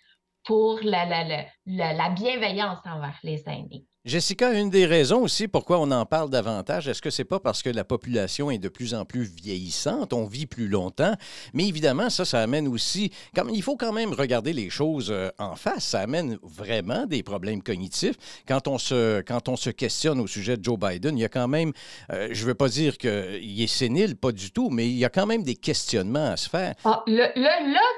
pour 0.46 0.78
la, 0.82 1.04
la, 1.04 1.24
la, 1.24 1.44
la, 1.66 1.92
la 1.92 2.08
bienveillance 2.10 2.78
envers 2.86 3.18
les 3.22 3.42
aînés. 3.46 3.84
Jessica, 4.04 4.52
une 4.52 4.70
des 4.70 4.86
raisons 4.86 5.22
aussi 5.22 5.48
pourquoi 5.48 5.80
on 5.80 5.90
en 5.90 6.06
parle 6.06 6.30
davantage, 6.30 6.86
est-ce 6.86 7.02
que 7.02 7.10
c'est 7.10 7.24
pas 7.24 7.40
parce 7.40 7.60
que 7.60 7.70
la 7.70 7.82
population 7.82 8.52
est 8.52 8.58
de 8.58 8.68
plus 8.68 8.94
en 8.94 9.04
plus 9.04 9.24
vieillissante, 9.24 10.12
on 10.12 10.26
vit 10.26 10.46
plus 10.46 10.68
longtemps, 10.68 11.14
mais 11.54 11.66
évidemment, 11.66 12.08
ça, 12.08 12.24
ça 12.24 12.40
amène 12.40 12.68
aussi, 12.68 13.10
comme, 13.34 13.50
il 13.50 13.62
faut 13.64 13.76
quand 13.76 13.92
même 13.92 14.12
regarder 14.12 14.52
les 14.52 14.70
choses 14.70 15.10
euh, 15.10 15.30
en 15.40 15.56
face, 15.56 15.86
ça 15.86 15.98
amène 15.98 16.38
vraiment 16.44 17.06
des 17.06 17.24
problèmes 17.24 17.64
cognitifs. 17.64 18.14
Quand 18.46 18.68
on 18.68 18.78
se, 18.78 19.22
quand 19.22 19.48
on 19.48 19.56
se 19.56 19.70
questionne 19.70 20.20
au 20.20 20.28
sujet 20.28 20.56
de 20.56 20.62
Joe 20.62 20.78
Biden, 20.78 21.18
il 21.18 21.22
y 21.22 21.24
a 21.24 21.28
quand 21.28 21.48
même, 21.48 21.72
euh, 22.12 22.28
je 22.30 22.46
veux 22.46 22.54
pas 22.54 22.68
dire 22.68 22.98
qu'il 22.98 23.60
est 23.60 23.66
sénile, 23.66 24.14
pas 24.14 24.30
du 24.30 24.52
tout, 24.52 24.70
mais 24.70 24.86
il 24.86 24.96
y 24.96 25.04
a 25.04 25.10
quand 25.10 25.26
même 25.26 25.42
des 25.42 25.56
questionnements 25.56 26.30
à 26.30 26.36
se 26.36 26.48
faire. 26.48 26.76
Ah, 26.84 27.02
là, 27.08 27.32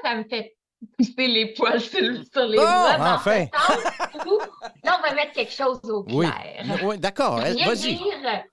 ça 0.01 0.15
me 0.15 0.23
fait 0.23 0.55
pousser 0.97 1.27
les 1.27 1.53
poils 1.53 1.81
sur, 1.81 1.99
sur 2.31 2.45
les 2.45 2.57
Bon, 2.57 2.63
doigts 2.63 2.97
enfin. 2.99 3.45
où 4.25 4.37
on 4.83 5.01
va 5.01 5.13
mettre 5.13 5.33
quelque 5.33 5.51
chose 5.53 5.79
au 5.89 6.03
clair. 6.03 6.65
oui 6.83 6.97
d'accord. 6.97 7.37
Vas-y. 7.39 7.55
Vieillir, 7.95 8.43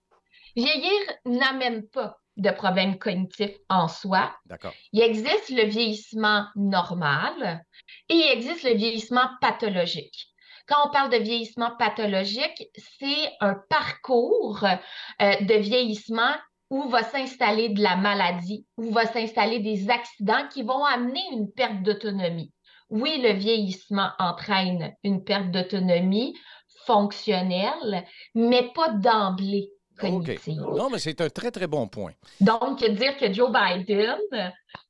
vieillir 0.56 1.00
n'amène 1.24 1.86
pas 1.88 2.18
de 2.36 2.50
problèmes 2.50 2.98
cognitifs 2.98 3.56
en 3.68 3.88
soi. 3.88 4.34
D'accord. 4.44 4.74
Il 4.92 5.00
existe 5.02 5.48
le 5.50 5.64
vieillissement 5.64 6.46
normal 6.54 7.64
et 8.08 8.14
il 8.14 8.30
existe 8.32 8.62
le 8.64 8.74
vieillissement 8.74 9.28
pathologique. 9.40 10.26
Quand 10.68 10.88
on 10.88 10.90
parle 10.90 11.10
de 11.10 11.18
vieillissement 11.18 11.70
pathologique, 11.78 12.68
c'est 12.98 13.30
un 13.40 13.54
parcours 13.70 14.64
euh, 14.64 15.36
de 15.40 15.54
vieillissement 15.54 16.34
où 16.70 16.88
va 16.88 17.02
s'installer 17.02 17.68
de 17.70 17.82
la 17.82 17.96
maladie, 17.96 18.66
où 18.76 18.90
va 18.92 19.06
s'installer 19.06 19.60
des 19.60 19.90
accidents 19.90 20.48
qui 20.52 20.62
vont 20.62 20.84
amener 20.84 21.22
une 21.32 21.50
perte 21.52 21.82
d'autonomie. 21.82 22.52
Oui, 22.90 23.20
le 23.22 23.32
vieillissement 23.32 24.10
entraîne 24.18 24.94
une 25.02 25.24
perte 25.24 25.50
d'autonomie 25.50 26.34
fonctionnelle, 26.86 28.04
mais 28.34 28.70
pas 28.74 28.90
d'emblée 28.90 29.70
Non, 30.76 30.90
mais 30.90 30.98
c'est 30.98 31.20
un 31.20 31.28
très, 31.28 31.50
très 31.50 31.66
bon 31.66 31.88
point. 31.88 32.12
Donc, 32.40 32.84
dire 32.84 33.16
que 33.18 33.32
Joe 33.32 33.50
Biden 33.50 34.16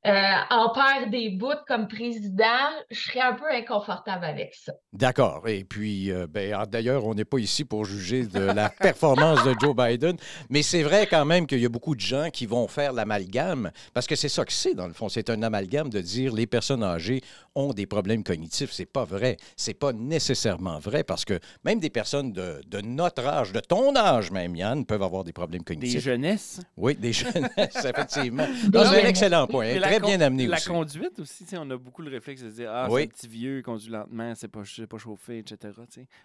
euh, 0.05 0.11
en 0.49 0.69
perd 0.69 1.11
des 1.11 1.31
bouts 1.31 1.51
comme 1.67 1.87
président, 1.87 2.69
je 2.89 2.99
serais 2.99 3.19
un 3.19 3.33
peu 3.33 3.49
inconfortable 3.51 4.23
avec 4.23 4.55
ça. 4.55 4.73
D'accord. 4.93 5.47
Et 5.47 5.63
puis, 5.63 6.11
euh, 6.11 6.27
ben, 6.27 6.53
ah, 6.57 6.65
d'ailleurs, 6.65 7.05
on 7.05 7.13
n'est 7.13 7.25
pas 7.25 7.39
ici 7.39 7.65
pour 7.65 7.83
juger 7.83 8.25
de 8.25 8.39
la 8.39 8.69
performance 8.79 9.43
de 9.43 9.53
Joe 9.59 9.75
Biden, 9.75 10.15
mais 10.49 10.61
c'est 10.61 10.83
vrai 10.83 11.07
quand 11.07 11.25
même 11.25 11.45
qu'il 11.45 11.59
y 11.59 11.65
a 11.65 11.69
beaucoup 11.69 11.95
de 11.95 11.99
gens 11.99 12.29
qui 12.29 12.45
vont 12.45 12.67
faire 12.67 12.93
l'amalgame, 12.93 13.71
parce 13.93 14.07
que 14.07 14.15
c'est 14.15 14.29
ça 14.29 14.45
que 14.45 14.53
c'est, 14.53 14.75
dans 14.75 14.87
le 14.87 14.93
fond. 14.93 15.09
C'est 15.09 15.29
un 15.29 15.41
amalgame 15.43 15.89
de 15.89 15.99
dire 15.99 16.33
les 16.33 16.47
personnes 16.47 16.83
âgées 16.83 17.21
ont 17.55 17.73
des 17.73 17.85
problèmes 17.85 18.23
cognitifs. 18.23 18.71
C'est 18.71 18.85
pas 18.85 19.03
vrai. 19.03 19.37
C'est 19.57 19.73
pas 19.73 19.91
nécessairement 19.91 20.79
vrai, 20.79 21.03
parce 21.03 21.25
que 21.25 21.39
même 21.65 21.79
des 21.79 21.89
personnes 21.89 22.31
de, 22.31 22.61
de 22.67 22.81
notre 22.81 23.25
âge, 23.25 23.51
de 23.51 23.59
ton 23.59 23.95
âge 23.95 24.31
même, 24.31 24.55
Yann, 24.55 24.85
peuvent 24.85 24.96
avoir 25.05 25.23
des 25.23 25.33
problèmes 25.33 25.61
Des 25.61 25.65
cognitifs. 25.65 26.01
jeunesses. 26.03 26.61
Oui, 26.75 26.95
des 26.95 27.13
jeunesses, 27.13 27.51
effectivement. 27.85 28.47
Des 28.69 28.79
C'est 28.79 29.03
un 29.03 29.07
excellent 29.07 29.47
point. 29.47 29.75
La 29.79 29.87
Très 29.87 29.99
bien 29.99 30.19
amené 30.21 30.47
La 30.47 30.57
aussi. 30.57 30.67
conduite 30.67 31.19
aussi, 31.19 31.45
on 31.53 31.69
a 31.71 31.77
beaucoup 31.77 32.01
le 32.01 32.09
réflexe 32.11 32.41
de 32.43 32.49
se 32.49 32.55
dire 32.55 32.71
Ah, 32.73 32.87
Oui. 32.89 33.01
c'est 33.01 33.07
un 33.07 33.09
petit 33.09 33.27
vieux, 33.27 33.57
il 33.59 33.63
conduit 33.63 33.89
lentement, 33.89 34.33
c'est 34.35 34.47
pas, 34.47 34.61
c'est 34.65 34.87
pas 34.87 34.97
chauffé, 34.97 35.39
etc. 35.39 35.73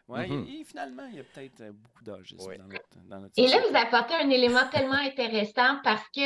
Ouais, 0.09 0.27
Mhm. 0.29 0.47
et, 0.49 0.61
et 0.61 0.65
finalement, 0.65 1.03
il 1.11 1.17
y 1.17 1.21
a 1.21 1.25
peut-être 1.25 1.61
euh, 1.61 1.73
beaucoup 1.73 2.05
d'âgisme 2.05 2.45
Oui. 2.49 2.59
dans 2.59 2.65
notre, 2.65 3.09
dans 3.09 3.21
notre 3.21 3.33
Et 3.37 3.47
là, 3.47 3.57
vous 3.69 3.77
apportez 3.77 4.15
un 4.15 4.31
élément 4.31 4.67
tellement 4.73 4.95
intéressant 4.95 5.77
parce 5.85 6.05
que 6.15 6.21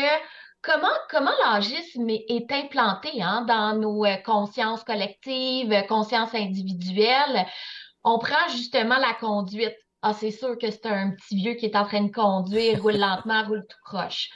comment, 0.62 0.88
comment 1.10 1.30
l'âgisme 1.44 2.08
est, 2.10 2.24
est 2.28 2.50
implanté 2.52 3.22
hein, 3.22 3.44
dans 3.46 3.78
nos 3.78 4.04
euh, 4.04 4.16
consciences 4.24 4.84
collectives, 4.84 5.72
euh, 5.72 5.82
consciences 5.82 6.34
individuelles? 6.34 7.46
On 8.04 8.18
prend 8.18 8.48
justement 8.52 8.98
la 8.98 9.14
conduite. 9.14 9.74
Ah, 10.02 10.12
c'est 10.12 10.30
sûr 10.30 10.56
que 10.58 10.70
c'est 10.70 10.86
un 10.86 11.10
petit 11.10 11.36
vieux 11.36 11.54
qui 11.54 11.66
est 11.66 11.76
en 11.76 11.84
train 11.84 12.02
de 12.02 12.12
conduire, 12.12 12.82
roule 12.82 12.96
lentement, 12.96 13.44
roule 13.44 13.64
tout 13.68 13.78
croche. 13.84 14.30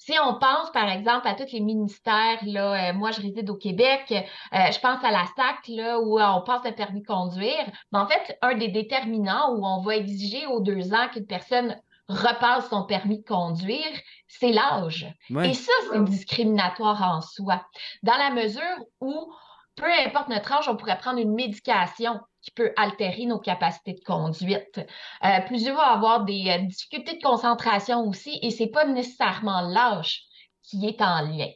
Si 0.00 0.14
on 0.18 0.38
pense, 0.38 0.70
par 0.72 0.88
exemple, 0.88 1.28
à 1.28 1.34
tous 1.34 1.52
les 1.52 1.60
ministères, 1.60 2.38
là, 2.46 2.90
euh, 2.90 2.94
moi, 2.94 3.10
je 3.10 3.20
réside 3.20 3.50
au 3.50 3.56
Québec, 3.56 4.06
euh, 4.10 4.72
je 4.72 4.80
pense 4.80 5.04
à 5.04 5.10
la 5.10 5.26
SAC, 5.36 5.68
là, 5.68 6.00
où 6.00 6.18
euh, 6.18 6.26
on 6.26 6.40
passe 6.40 6.64
le 6.64 6.72
permis 6.72 7.02
de 7.02 7.06
conduire. 7.06 7.70
Mais 7.92 7.98
en 7.98 8.06
fait, 8.06 8.38
un 8.40 8.54
des 8.54 8.68
déterminants 8.68 9.52
où 9.52 9.66
on 9.66 9.82
va 9.82 9.96
exiger 9.96 10.46
aux 10.46 10.60
deux 10.60 10.94
ans 10.94 11.08
qu'une 11.12 11.26
personne 11.26 11.78
repasse 12.08 12.70
son 12.70 12.84
permis 12.84 13.18
de 13.18 13.24
conduire, 13.24 13.92
c'est 14.26 14.52
l'âge. 14.52 15.06
Ouais. 15.28 15.50
Et 15.50 15.54
ça, 15.54 15.72
c'est 15.92 16.02
discriminatoire 16.04 17.02
en 17.02 17.20
soi. 17.20 17.62
Dans 18.02 18.16
la 18.16 18.30
mesure 18.30 18.62
où, 19.02 19.30
peu 19.76 19.86
importe 20.06 20.28
notre 20.28 20.50
âge, 20.50 20.68
on 20.68 20.76
pourrait 20.76 20.98
prendre 20.98 21.18
une 21.18 21.34
médication 21.34 22.18
qui 22.42 22.50
peut 22.50 22.72
altérer 22.76 23.26
nos 23.26 23.38
capacités 23.38 23.94
de 23.94 24.04
conduite. 24.04 24.80
Euh, 25.24 25.40
plusieurs 25.46 25.76
vont 25.76 25.82
avoir 25.82 26.24
des 26.24 26.48
euh, 26.48 26.66
difficultés 26.66 27.16
de 27.16 27.22
concentration 27.22 28.06
aussi, 28.08 28.38
et 28.42 28.50
c'est 28.50 28.68
pas 28.68 28.84
nécessairement 28.86 29.60
l'âge 29.62 30.22
qui 30.62 30.86
est 30.86 31.00
en 31.02 31.22
lien. 31.22 31.48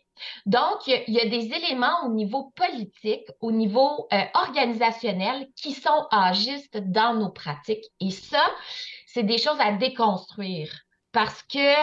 Donc, 0.47 0.87
il 0.87 1.13
y 1.13 1.21
a- 1.21 1.29
des 1.29 1.53
éléments 1.53 2.07
au 2.07 2.11
niveau 2.11 2.53
politique, 2.55 3.27
au 3.41 3.51
niveau 3.51 4.07
euh, 4.13 4.23
organisationnel 4.35 5.49
qui 5.57 5.73
sont 5.73 6.07
agistes 6.11 6.79
dans 6.79 7.15
nos 7.15 7.31
pratiques. 7.31 7.85
Et 8.01 8.11
ça, 8.11 8.45
c'est 9.07 9.25
des 9.25 9.39
choses 9.39 9.59
à 9.61 9.73
déconstruire 9.73 10.71
parce 11.13 11.43
que 11.45 11.75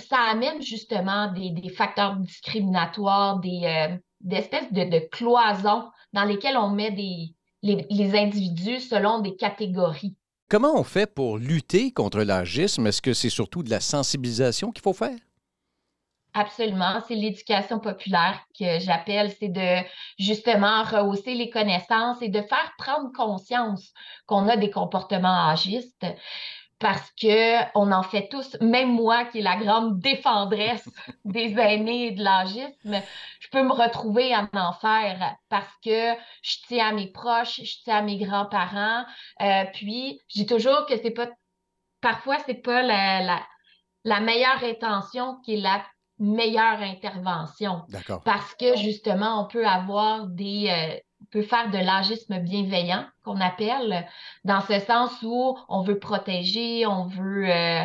ça 0.00 0.16
amène 0.30 0.62
justement 0.62 1.30
des, 1.32 1.68
facteurs 1.68 2.16
discriminatoires, 2.16 3.40
des, 3.40 3.98
des 4.20 4.36
espèces 4.36 4.72
de, 4.72 4.84
de 4.84 5.00
cloisons 5.00 5.90
dans 6.14 6.24
lesquelles 6.24 6.56
on 6.56 6.70
met 6.70 6.90
des, 6.90 7.34
les, 7.62 7.86
les 7.90 8.18
individus 8.18 8.80
selon 8.80 9.20
des 9.20 9.36
catégories. 9.36 10.16
Comment 10.48 10.78
on 10.78 10.84
fait 10.84 11.12
pour 11.12 11.38
lutter 11.38 11.92
contre 11.92 12.22
l'agisme? 12.22 12.86
Est-ce 12.86 13.02
que 13.02 13.12
c'est 13.12 13.30
surtout 13.30 13.62
de 13.62 13.70
la 13.70 13.80
sensibilisation 13.80 14.72
qu'il 14.72 14.82
faut 14.82 14.94
faire? 14.94 15.18
Absolument, 16.34 17.02
c'est 17.08 17.14
l'éducation 17.14 17.80
populaire 17.80 18.38
que 18.58 18.78
j'appelle, 18.78 19.32
c'est 19.40 19.48
de 19.48 19.84
justement 20.18 20.84
rehausser 20.84 21.34
les 21.34 21.50
connaissances 21.50 22.22
et 22.22 22.28
de 22.28 22.42
faire 22.42 22.72
prendre 22.78 23.10
conscience 23.12 23.92
qu'on 24.26 24.46
a 24.48 24.56
des 24.56 24.70
comportements 24.70 25.48
agistes 25.48 26.06
parce 26.78 27.10
que 27.20 27.64
on 27.76 27.90
en 27.90 28.02
fait 28.02 28.28
tous, 28.28 28.56
même 28.60 28.92
moi 28.92 29.24
qui 29.24 29.38
est 29.38 29.42
la 29.42 29.56
grande 29.56 29.98
défendresse 29.98 30.88
des 31.24 31.54
aînés 31.58 32.06
et 32.06 32.10
de 32.12 32.22
l'agisme, 32.22 33.02
je 33.40 33.48
peux 33.50 33.62
me 33.62 33.72
retrouver 33.72 34.32
à 34.32 34.48
en 34.52 34.72
faire 34.72 35.36
parce 35.48 35.72
que 35.84 36.14
je 36.42 36.56
tiens 36.68 36.88
à 36.88 36.92
mes 36.92 37.10
proches, 37.10 37.60
je 37.62 37.82
tiens 37.82 37.98
à 37.98 38.02
mes 38.02 38.18
grands-parents, 38.18 39.04
euh, 39.42 39.64
puis 39.72 40.20
je 40.28 40.40
dis 40.40 40.46
toujours 40.46 40.86
que 40.86 40.96
c'est 41.02 41.10
pas, 41.10 41.28
parfois 42.00 42.36
c'est 42.46 42.62
pas 42.62 42.82
la, 42.82 43.22
la, 43.22 43.46
la 44.04 44.20
meilleure 44.20 44.62
intention 44.62 45.40
qui 45.44 45.54
est 45.54 45.60
la 45.60 45.84
meilleure 46.20 46.80
intervention 46.80 47.82
D'accord. 47.88 48.22
parce 48.24 48.54
que 48.54 48.76
justement, 48.76 49.42
on 49.42 49.46
peut 49.46 49.66
avoir 49.66 50.26
des, 50.26 50.68
euh, 50.68 50.98
peut 51.30 51.42
faire 51.42 51.70
de 51.70 51.78
l'agisme 51.78 52.38
bienveillant 52.38 53.06
qu'on 53.24 53.40
appelle, 53.40 54.06
dans 54.44 54.60
ce 54.62 54.78
sens 54.80 55.10
où 55.22 55.56
on 55.68 55.82
veut 55.82 55.98
protéger, 55.98 56.86
on 56.86 57.06
veut, 57.06 57.50
euh, 57.50 57.84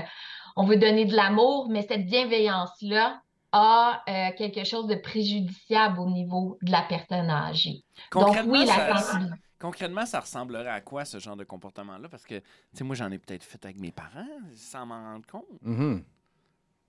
on 0.56 0.66
veut 0.66 0.78
donner 0.78 1.06
de 1.06 1.16
l'amour, 1.16 1.68
mais 1.70 1.82
cette 1.82 2.06
bienveillance-là 2.06 3.22
a 3.52 4.04
euh, 4.08 4.32
quelque 4.38 4.64
chose 4.64 4.88
de 4.88 4.96
préjudiciable 4.96 6.00
au 6.00 6.10
niveau 6.10 6.58
de 6.62 6.72
la 6.72 6.82
personne 6.84 7.30
âgée. 7.30 7.84
Donc 8.16 8.26
Concrètement, 8.28 8.54
oui, 8.54 8.66
la 8.66 8.98
sensibilité. 8.98 9.36
concrètement, 9.60 10.06
ça 10.06 10.20
ressemblerait 10.22 10.70
à 10.70 10.82
quoi 10.82 11.06
ce 11.06 11.20
genre 11.20 11.36
de 11.36 11.44
comportement-là? 11.44 12.10
Parce 12.10 12.26
que, 12.26 12.40
tu 12.40 12.44
sais, 12.74 12.84
moi, 12.84 12.96
j'en 12.96 13.12
ai 13.12 13.20
peut-être 13.20 13.44
fait 13.44 13.64
avec 13.66 13.80
mes 13.80 13.92
parents 13.92 14.26
sans 14.56 14.86
m'en 14.86 15.04
rendre 15.04 15.26
compte. 15.28 15.46
Mhm. 15.62 16.04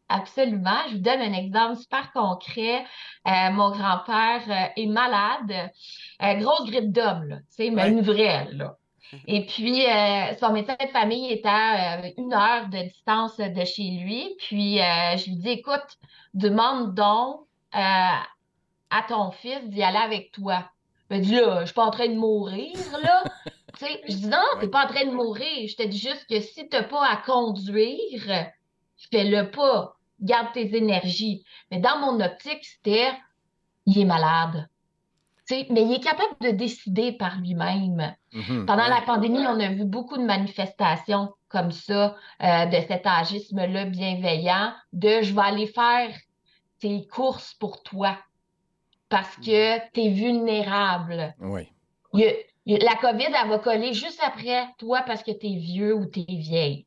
Absolument. 0.09 0.81
Je 0.91 0.95
vous 0.97 1.01
donne 1.03 1.21
un 1.21 1.33
exemple 1.33 1.77
super 1.79 2.13
concret. 2.13 2.85
Euh, 3.27 3.51
mon 3.53 3.71
grand-père 3.71 4.43
euh, 4.49 4.69
est 4.77 4.87
malade, 4.87 5.71
Euh, 6.23 6.35
grosse 6.35 6.71
grippe 6.71 6.93
d'homme, 6.93 7.25
là, 7.29 7.37
tu 7.39 7.45
sais, 7.51 7.71
mais 7.71 7.85
Ouais. 7.85 7.89
une 7.91 8.01
vraie, 8.03 8.49
là. 8.53 8.77
Et 9.27 9.47
puis, 9.47 9.83
son 10.41 10.53
médecin 10.53 10.77
de 10.81 10.89
famille 10.89 11.31
était 11.33 11.49
à 11.49 12.07
une 12.19 12.33
heure 12.35 12.69
de 12.69 12.83
distance 12.89 13.37
de 13.39 13.65
chez 13.65 13.91
lui. 14.03 14.35
Puis, 14.39 14.79
je 14.79 15.25
lui 15.31 15.37
dis, 15.37 15.51
écoute, 15.51 15.87
demande 16.35 16.95
donc 16.95 17.47
à 18.91 19.03
ton 19.09 19.31
fils 19.31 19.69
d'y 19.69 19.83
aller 19.83 19.99
avec 19.99 20.33
toi. 20.33 20.71
Il 21.11 21.17
m'a 21.17 21.23
dit, 21.23 21.35
là, 21.35 21.61
je 21.61 21.67
suis 21.67 21.75
pas 21.75 21.85
en 21.87 21.91
train 21.91 22.09
de 22.09 22.15
mourir, 22.17 22.73
là. 23.03 23.25
Tu 23.79 23.87
sais, 23.87 24.01
je 24.09 24.15
dis, 24.17 24.27
non, 24.29 24.39
t'es 24.61 24.67
Ouais. 24.67 24.71
pas 24.71 24.85
en 24.85 24.89
train 24.89 25.05
de 25.07 25.11
mourir. 25.13 25.69
Je 25.69 25.77
te 25.77 25.83
dis 25.87 25.99
juste 25.99 26.27
que 26.29 26.41
si 26.41 26.69
t'as 26.69 26.85
pas 26.85 27.07
à 27.07 27.17
conduire, 27.17 28.49
fais-le 29.11 29.51
pas. 29.51 29.97
Garde 30.21 30.53
tes 30.53 30.77
énergies. 30.77 31.45
Mais 31.71 31.79
dans 31.81 31.99
mon 31.99 32.21
optique, 32.25 32.65
c'était, 32.65 33.11
il 33.87 33.99
est 33.99 34.05
malade. 34.05 34.69
Mais 35.51 35.83
il 35.83 35.93
est 35.93 36.03
capable 36.03 36.37
de 36.41 36.51
décider 36.51 37.13
par 37.13 37.39
lui-même. 37.39 38.15
Mhm. 38.33 38.65
Pendant 38.67 38.85
Ouais. 38.85 38.89
la 38.91 39.03
pandémie, 39.03 39.47
on 39.47 39.61
a 39.61 39.69
vu 39.69 39.85
beaucoup 39.85 40.17
de 40.17 40.25
manifestations 40.25 41.33
comme 41.49 41.71
ça, 41.71 42.17
euh, 42.43 42.67
de 42.67 42.77
cet 42.89 43.03
agisme-là 43.07 43.85
bienveillant, 43.85 44.73
de 44.93 45.21
je 45.23 45.35
vais 45.35 45.43
aller 45.43 45.67
faire 45.67 46.11
tes 46.81 47.07
courses 47.07 47.55
pour 47.55 47.83
toi 47.83 48.17
parce 49.09 49.37
que 49.37 49.79
tu 49.93 50.01
es 50.01 50.09
vulnérable. 50.11 51.35
Oui. 51.41 51.69
Il 52.15 52.35
il 52.67 52.79
la 52.79 52.95
COVID, 52.97 53.27
elle 53.27 53.49
va 53.51 53.59
coller 53.59 53.93
juste 53.93 54.21
après 54.25 54.67
toi 54.79 55.03
parce 55.03 55.23
que 55.23 55.31
tu 55.31 55.47
es 55.47 55.57
vieux 55.57 55.95
ou 55.95 56.07
tu 56.07 56.21
es 56.21 56.37
vieille. 56.37 56.87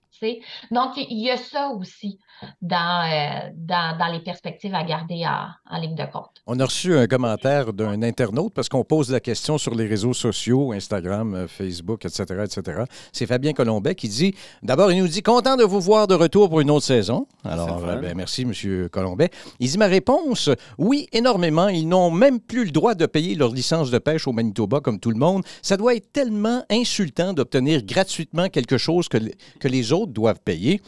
Donc, 0.72 0.92
il 0.98 1.24
y 1.24 1.30
a 1.30 1.38
ça 1.38 1.70
aussi 1.70 2.20
dans, 2.62 3.04
euh, 3.06 3.50
dans, 3.56 3.98
dans 3.98 4.08
les 4.08 4.20
perspectives 4.20 4.74
à 4.76 4.84
garder 4.84 5.26
en, 5.26 5.76
en 5.76 5.80
ligne 5.80 5.96
de 5.96 6.06
compte. 6.12 6.30
On 6.46 6.60
a 6.60 6.66
reçu 6.66 6.96
un 6.96 7.08
commentaire 7.08 7.74
d'un 7.74 8.02
internaute 8.04 8.54
parce 8.54 8.70
qu'on 8.70 8.84
pose 8.84 9.12
la 9.12 9.20
question 9.20 9.58
sur 9.58 9.74
les 9.76 9.88
réseaux 9.88 10.14
sociaux, 10.14 10.72
Instagram, 10.72 11.34
euh, 11.34 11.48
Facebook, 11.48 12.06
etc., 12.06 12.44
etc. 12.44 12.84
C'est 13.12 13.26
Fabien 13.26 13.54
Colombet 13.54 13.96
qui 13.96 14.08
dit, 14.08 14.36
d'abord, 14.64 14.92
il 14.92 15.02
nous 15.02 15.08
dit, 15.08 15.24
content 15.24 15.58
de 15.58 15.64
vous 15.64 15.82
voir 15.82 16.08
de 16.08 16.16
retour 16.16 16.50
pour 16.50 16.62
une 16.62 16.70
autre 16.70 16.86
saison. 16.86 17.28
Alors, 17.44 17.84
euh, 17.86 17.96
ben, 17.98 18.16
merci, 18.16 18.44
M. 18.44 18.90
Colombet. 18.90 19.30
Il 19.60 19.70
dit, 19.70 19.78
ma 19.78 19.88
réponse, 19.88 20.50
oui, 20.78 21.08
énormément. 21.12 21.68
Ils 21.70 21.88
n'ont 21.88 22.12
même 22.12 22.40
plus 22.40 22.66
le 22.66 22.72
droit 22.72 22.96
de 22.96 23.06
payer 23.06 23.36
leur 23.36 23.52
licence 23.52 23.92
de 23.92 23.98
pêche 23.98 24.28
au 24.28 24.32
Manitoba 24.32 24.80
comme 24.80 25.00
tout 25.00 25.12
le 25.12 25.18
monde. 25.18 25.44
Ça 25.62 25.78
doit 25.78 25.96
être 25.96 26.12
tellement 26.12 26.64
insultant 26.70 27.34
d'obtenir 27.34 27.84
gratuitement 27.84 28.50
quelque 28.50 28.78
chose 28.78 29.10
que, 29.10 29.18
que 29.60 29.68
les 29.68 29.92
autres 29.92 30.07
doivent 30.08 30.40
payer. 30.44 30.82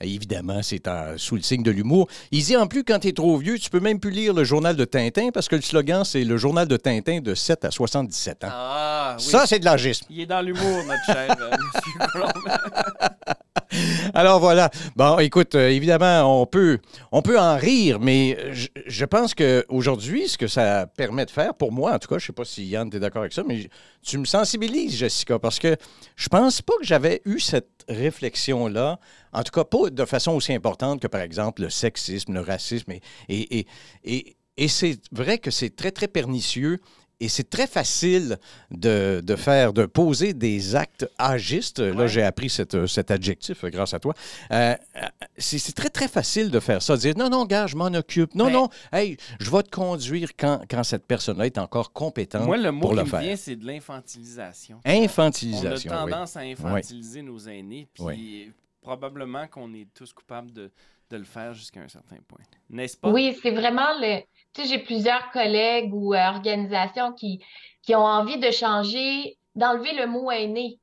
Évidemment, 0.00 0.60
c'est 0.62 0.82
sous 1.16 1.36
le 1.36 1.42
signe 1.42 1.62
de 1.62 1.70
l'humour. 1.70 2.08
Il 2.30 2.44
dit 2.44 2.56
en 2.56 2.66
plus, 2.66 2.84
quand 2.84 2.98
tu 3.00 3.08
es 3.08 3.12
trop 3.12 3.36
vieux, 3.38 3.58
tu 3.58 3.70
peux 3.70 3.80
même 3.80 3.98
plus 3.98 4.10
lire 4.10 4.34
le 4.34 4.44
journal 4.44 4.76
de 4.76 4.84
Tintin 4.84 5.30
parce 5.32 5.48
que 5.48 5.56
le 5.56 5.62
slogan, 5.62 6.04
c'est 6.04 6.24
le 6.24 6.36
journal 6.36 6.68
de 6.68 6.76
Tintin 6.76 7.20
de 7.20 7.34
7 7.34 7.64
à 7.64 7.70
77 7.70 8.44
ans. 8.44 8.48
Ah, 8.50 9.16
oui. 9.18 9.24
Ça, 9.24 9.46
c'est 9.46 9.58
de 9.58 9.64
l'agisme. 9.64 10.06
Il 10.10 10.20
est 10.20 10.26
dans 10.26 10.42
l'humour, 10.42 10.84
notre 10.86 11.04
cher 11.06 11.34
euh, 11.40 11.50
Monsieur. 11.74 12.85
Alors 14.14 14.40
voilà. 14.40 14.70
Bon, 14.96 15.18
écoute, 15.18 15.54
euh, 15.54 15.68
évidemment, 15.70 16.40
on 16.42 16.46
peut, 16.46 16.78
on 17.12 17.22
peut 17.22 17.38
en 17.38 17.56
rire, 17.56 17.98
mais 18.00 18.36
je, 18.52 18.68
je 18.86 19.04
pense 19.04 19.34
qu'aujourd'hui, 19.34 20.28
ce 20.28 20.38
que 20.38 20.46
ça 20.46 20.86
permet 20.86 21.26
de 21.26 21.30
faire, 21.30 21.54
pour 21.54 21.72
moi, 21.72 21.94
en 21.94 21.98
tout 21.98 22.08
cas, 22.08 22.18
je 22.18 22.24
ne 22.24 22.26
sais 22.28 22.32
pas 22.32 22.44
si 22.44 22.64
Yann, 22.66 22.88
tu 22.90 22.98
d'accord 23.00 23.22
avec 23.22 23.32
ça, 23.32 23.42
mais 23.46 23.68
tu 24.02 24.18
me 24.18 24.24
sensibilises, 24.24 24.94
Jessica, 24.96 25.38
parce 25.38 25.58
que 25.58 25.76
je 26.16 26.28
pense 26.28 26.62
pas 26.62 26.74
que 26.80 26.84
j'avais 26.86 27.22
eu 27.24 27.40
cette 27.40 27.84
réflexion-là, 27.88 28.98
en 29.32 29.42
tout 29.42 29.52
cas 29.52 29.64
pas 29.64 29.90
de 29.90 30.04
façon 30.04 30.32
aussi 30.32 30.52
importante 30.54 31.00
que, 31.00 31.06
par 31.06 31.20
exemple, 31.20 31.62
le 31.62 31.70
sexisme, 31.70 32.34
le 32.34 32.40
racisme. 32.40 32.92
Et, 32.92 33.00
et, 33.28 33.66
et- 34.04 34.36
et 34.58 34.68
c'est 34.68 34.98
vrai 35.12 35.36
que 35.36 35.50
c'est 35.50 35.76
très, 35.76 35.90
très 35.90 36.08
pernicieux. 36.08 36.78
Et 37.18 37.30
c'est 37.30 37.48
très 37.48 37.66
facile 37.66 38.38
de, 38.70 39.22
de 39.24 39.36
faire, 39.36 39.72
de 39.72 39.86
poser 39.86 40.34
des 40.34 40.76
actes 40.76 41.08
agistes. 41.16 41.78
Là, 41.78 42.06
j'ai 42.06 42.22
appris 42.22 42.50
cette- 42.50 42.86
cet 42.86 43.10
adjectif 43.10 43.64
euh, 43.64 43.70
grâce 43.70 43.94
à 43.94 43.98
toi. 44.00 44.12
Euh, 44.52 44.74
euh, 44.96 45.00
c'est 45.38 45.74
très, 45.74 45.88
très 45.88 46.08
facile 46.08 46.50
de 46.50 46.60
faire 46.60 46.82
ça. 46.82 46.94
Dire 46.98 47.14
non, 47.16 47.30
non, 47.30 47.46
gars, 47.46 47.66
je 47.66 47.74
m'en 47.76 47.86
occupe. 47.86 48.34
Non, 48.34 48.50
non, 48.50 48.68
hey, 48.92 49.16
je 49.40 49.50
vais 49.50 49.62
te 49.62 49.70
conduire 49.70 50.30
quand, 50.38 50.60
quand 50.70 50.84
cette 50.84 51.06
personne-là 51.06 51.46
est 51.46 51.56
encore 51.56 51.90
compétente 51.94 52.44
Moi, 52.44 52.58
le 52.58 52.70
mot 52.70 52.80
pour 52.82 52.90
qui 52.90 52.96
le 52.96 53.04
me 53.04 53.08
faire. 53.08 53.20
vient, 53.20 53.36
c'est 53.36 53.56
de 53.56 53.64
l'infantilisation. 53.66 54.80
On 54.84 54.90
a 54.90 54.92
Infantilisation. 55.02 55.90
oui. 55.92 55.96
tendance 56.10 56.36
à 56.36 56.40
infantiliser 56.40 57.22
nos 57.22 57.38
aînés, 57.38 57.88
puis 57.94 58.04
Oui. 58.04 58.52
probablement 58.82 59.46
qu'on 59.48 59.72
est 59.72 59.88
tous 59.94 60.12
coupables 60.12 60.52
de, 60.52 60.70
de 61.10 61.16
le 61.16 61.24
faire 61.24 61.54
jusqu'à 61.54 61.80
un 61.80 61.88
certain 61.88 62.16
point. 62.28 62.44
N'est-ce 62.70 62.96
pas? 62.96 63.10
Oui, 63.10 63.36
c'est 63.42 63.50
vraiment 63.50 63.92
le. 64.00 64.20
Tu 64.52 64.62
sais, 64.62 64.68
j'ai 64.68 64.78
plusieurs 64.78 65.30
collègues 65.30 65.92
ou 65.92 66.14
euh, 66.14 66.28
organisations 66.28 67.12
qui, 67.12 67.44
qui 67.82 67.94
ont 67.94 68.04
envie 68.04 68.38
de 68.38 68.50
changer, 68.50 69.38
d'enlever 69.54 69.92
le 69.92 70.06
mot 70.06 70.30
aîné 70.30 70.78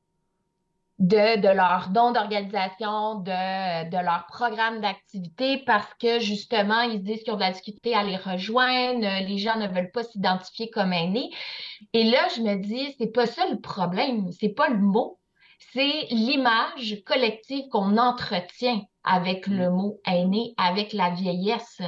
de, 0.99 1.41
de 1.41 1.47
leur 1.47 1.89
don 1.89 2.11
d'organisation, 2.11 3.15
de, 3.15 3.89
de 3.89 3.97
leur 3.97 4.25
programme 4.27 4.79
d'activité, 4.79 5.57
parce 5.65 5.91
que 5.95 6.19
justement, 6.19 6.81
ils 6.81 6.99
se 6.99 7.03
disent 7.03 7.23
qu'ils 7.23 7.33
ont 7.33 7.37
de 7.37 7.41
la 7.41 7.51
difficulté 7.51 7.95
à 7.95 8.03
les 8.03 8.15
rejoindre, 8.15 9.01
les 9.27 9.37
gens 9.37 9.57
ne 9.57 9.67
veulent 9.67 9.91
pas 9.91 10.03
s'identifier 10.03 10.69
comme 10.69 10.93
aînés. 10.93 11.31
Et 11.93 12.03
là, 12.03 12.27
je 12.35 12.41
me 12.41 12.55
dis, 12.55 12.95
c'est 12.97 13.11
pas 13.11 13.25
ça 13.25 13.45
le 13.49 13.59
problème, 13.59 14.31
c'est 14.31 14.49
pas 14.49 14.69
le 14.69 14.77
mot, 14.77 15.19
c'est 15.71 16.07
l'image 16.09 17.01
collective 17.05 17.67
qu'on 17.69 17.97
entretient 17.97 18.81
avec 19.03 19.47
le 19.47 19.69
mot 19.69 19.99
aîné, 20.05 20.53
avec 20.57 20.93
la 20.93 21.09
vieillesse. 21.11 21.81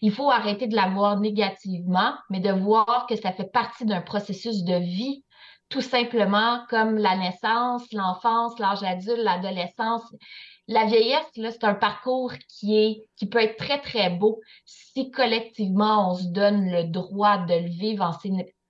Il 0.00 0.12
faut 0.12 0.30
arrêter 0.30 0.66
de 0.66 0.76
la 0.76 0.88
voir 0.88 1.18
négativement, 1.18 2.14
mais 2.30 2.40
de 2.40 2.52
voir 2.52 3.06
que 3.08 3.16
ça 3.16 3.32
fait 3.32 3.50
partie 3.50 3.84
d'un 3.84 4.00
processus 4.00 4.64
de 4.64 4.76
vie, 4.76 5.24
tout 5.68 5.80
simplement 5.80 6.60
comme 6.68 6.98
la 6.98 7.16
naissance, 7.16 7.90
l'enfance, 7.92 8.58
l'âge 8.58 8.82
adulte, 8.82 9.22
l'adolescence. 9.22 10.04
La 10.68 10.84
vieillesse, 10.84 11.26
c'est 11.34 11.64
un 11.64 11.74
parcours 11.74 12.32
qui 12.48 12.76
est, 12.76 13.04
qui 13.16 13.26
peut 13.26 13.40
être 13.40 13.56
très, 13.56 13.80
très 13.80 14.10
beau 14.10 14.40
si 14.64 15.10
collectivement 15.10 16.10
on 16.10 16.14
se 16.14 16.28
donne 16.28 16.70
le 16.70 16.84
droit 16.84 17.38
de 17.38 17.54
le 17.54 17.68
vivre 17.68 18.08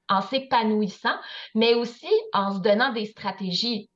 en 0.09 0.21
s'épanouissant, 0.23 1.17
mais 1.55 1.75
aussi 1.75 2.09
en 2.33 2.55
se 2.55 2.61
donnant 2.61 2.93
des 2.93 3.07
stratégies. 3.07 3.91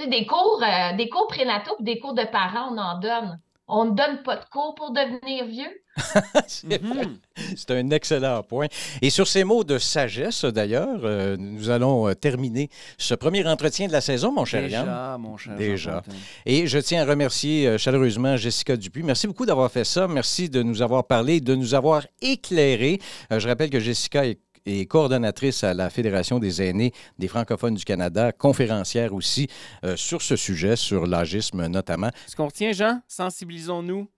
Tu 0.00 0.04
sais, 0.04 0.10
des 0.10 0.24
cours, 0.24 0.62
euh, 0.62 0.96
des 0.96 1.08
cours 1.10 1.26
prénataux 1.26 1.76
des 1.80 1.98
cours 1.98 2.14
de 2.14 2.24
parents, 2.24 2.72
on 2.72 2.78
en 2.78 2.98
donne. 2.98 3.38
On 3.68 3.84
ne 3.84 3.90
donne 3.90 4.22
pas 4.24 4.36
de 4.36 4.44
cours 4.50 4.74
pour 4.74 4.92
devenir 4.92 5.44
vieux. 5.44 5.70
C'est. 6.48 6.82
Mhm. 6.82 7.18
C'est 7.56 7.70
un 7.70 7.90
excellent 7.90 8.42
point. 8.42 8.66
Et 9.02 9.10
sur 9.10 9.26
ces 9.26 9.44
mots 9.44 9.64
de 9.64 9.78
sagesse, 9.78 10.44
d'ailleurs, 10.44 11.00
euh, 11.04 11.36
nous 11.38 11.70
allons 11.70 12.08
euh, 12.08 12.14
terminer 12.14 12.68
ce 12.98 13.14
premier 13.14 13.46
entretien 13.46 13.86
de 13.86 13.92
la 13.92 14.00
saison, 14.00 14.32
mon 14.32 14.44
cher 14.44 14.66
Yann. 14.66 14.84
Déjà, 14.84 15.18
mon 15.18 15.36
cher 15.36 15.56
Déjà. 15.56 16.02
Et 16.46 16.66
je 16.66 16.78
tiens 16.78 17.02
à 17.02 17.04
remercier 17.06 17.66
euh, 17.66 17.78
chaleureusement 17.78 18.36
Jessica 18.36 18.76
Dupuis. 18.76 19.02
Merci 19.02 19.26
beaucoup 19.26 19.46
d'avoir 19.46 19.70
fait 19.70 19.84
ça. 19.84 20.08
Merci 20.08 20.48
de 20.48 20.62
nous 20.62 20.82
avoir 20.82 21.06
parlé, 21.06 21.40
de 21.40 21.54
nous 21.54 21.74
avoir 21.74 22.06
éclairé. 22.22 22.98
Euh, 23.32 23.38
je 23.38 23.48
rappelle 23.48 23.70
que 23.70 23.80
Jessica 23.80 24.26
est 24.26 24.38
est 24.66 24.86
coordonnatrice 24.86 25.64
à 25.64 25.74
la 25.74 25.90
Fédération 25.90 26.38
des 26.38 26.62
aînés 26.62 26.92
des 27.18 27.28
francophones 27.28 27.74
du 27.74 27.84
Canada, 27.84 28.32
conférencière 28.32 29.14
aussi 29.14 29.48
euh, 29.84 29.96
sur 29.96 30.22
ce 30.22 30.36
sujet, 30.36 30.76
sur 30.76 31.06
l'agisme 31.06 31.66
notamment. 31.66 32.10
Ce 32.26 32.36
qu'on 32.36 32.46
retient, 32.46 32.72
Jean, 32.72 33.00
sensibilisons-nous, 33.08 34.08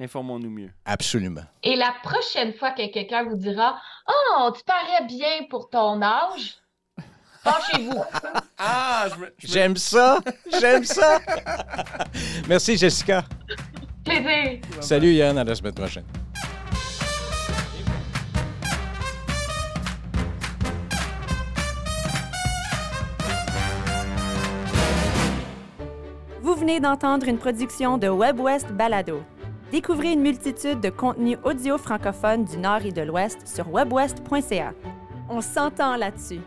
informons-nous 0.00 0.50
mieux. 0.50 0.70
Absolument. 0.84 1.42
Et 1.62 1.76
la 1.76 1.94
prochaine 2.02 2.52
fois 2.54 2.72
que 2.72 2.90
quelqu'un 2.92 3.24
vous 3.24 3.36
dira 3.36 3.80
Oh, 4.08 4.50
tu 4.56 4.62
parais 4.64 5.06
bien 5.06 5.46
pour 5.48 5.70
ton 5.70 6.00
âge, 6.02 6.56
penchez-vous. 7.44 8.02
Ah, 8.64 9.08
J'aime 9.38 9.76
ça! 9.76 10.20
J'aime 10.60 10.84
ça! 10.84 11.18
Merci 12.48 12.76
Jessica. 12.76 13.24
Plaisir. 14.04 14.60
Salut 14.80 15.12
Yann, 15.14 15.36
à 15.36 15.42
la 15.42 15.54
semaine 15.56 15.74
prochaine. 15.74 16.04
Venez 26.62 26.78
d'entendre 26.78 27.26
une 27.26 27.38
production 27.38 27.98
de 27.98 28.06
WebWest 28.06 28.70
Balado. 28.70 29.20
Découvrez 29.72 30.12
une 30.12 30.20
multitude 30.20 30.78
de 30.78 30.90
contenus 30.90 31.36
audio 31.42 31.76
francophones 31.76 32.44
du 32.44 32.56
Nord 32.56 32.86
et 32.86 32.92
de 32.92 33.02
l'Ouest 33.02 33.48
sur 33.48 33.68
webwest.ca. 33.68 34.72
On 35.28 35.40
s'entend 35.40 35.96
là-dessus. 35.96 36.38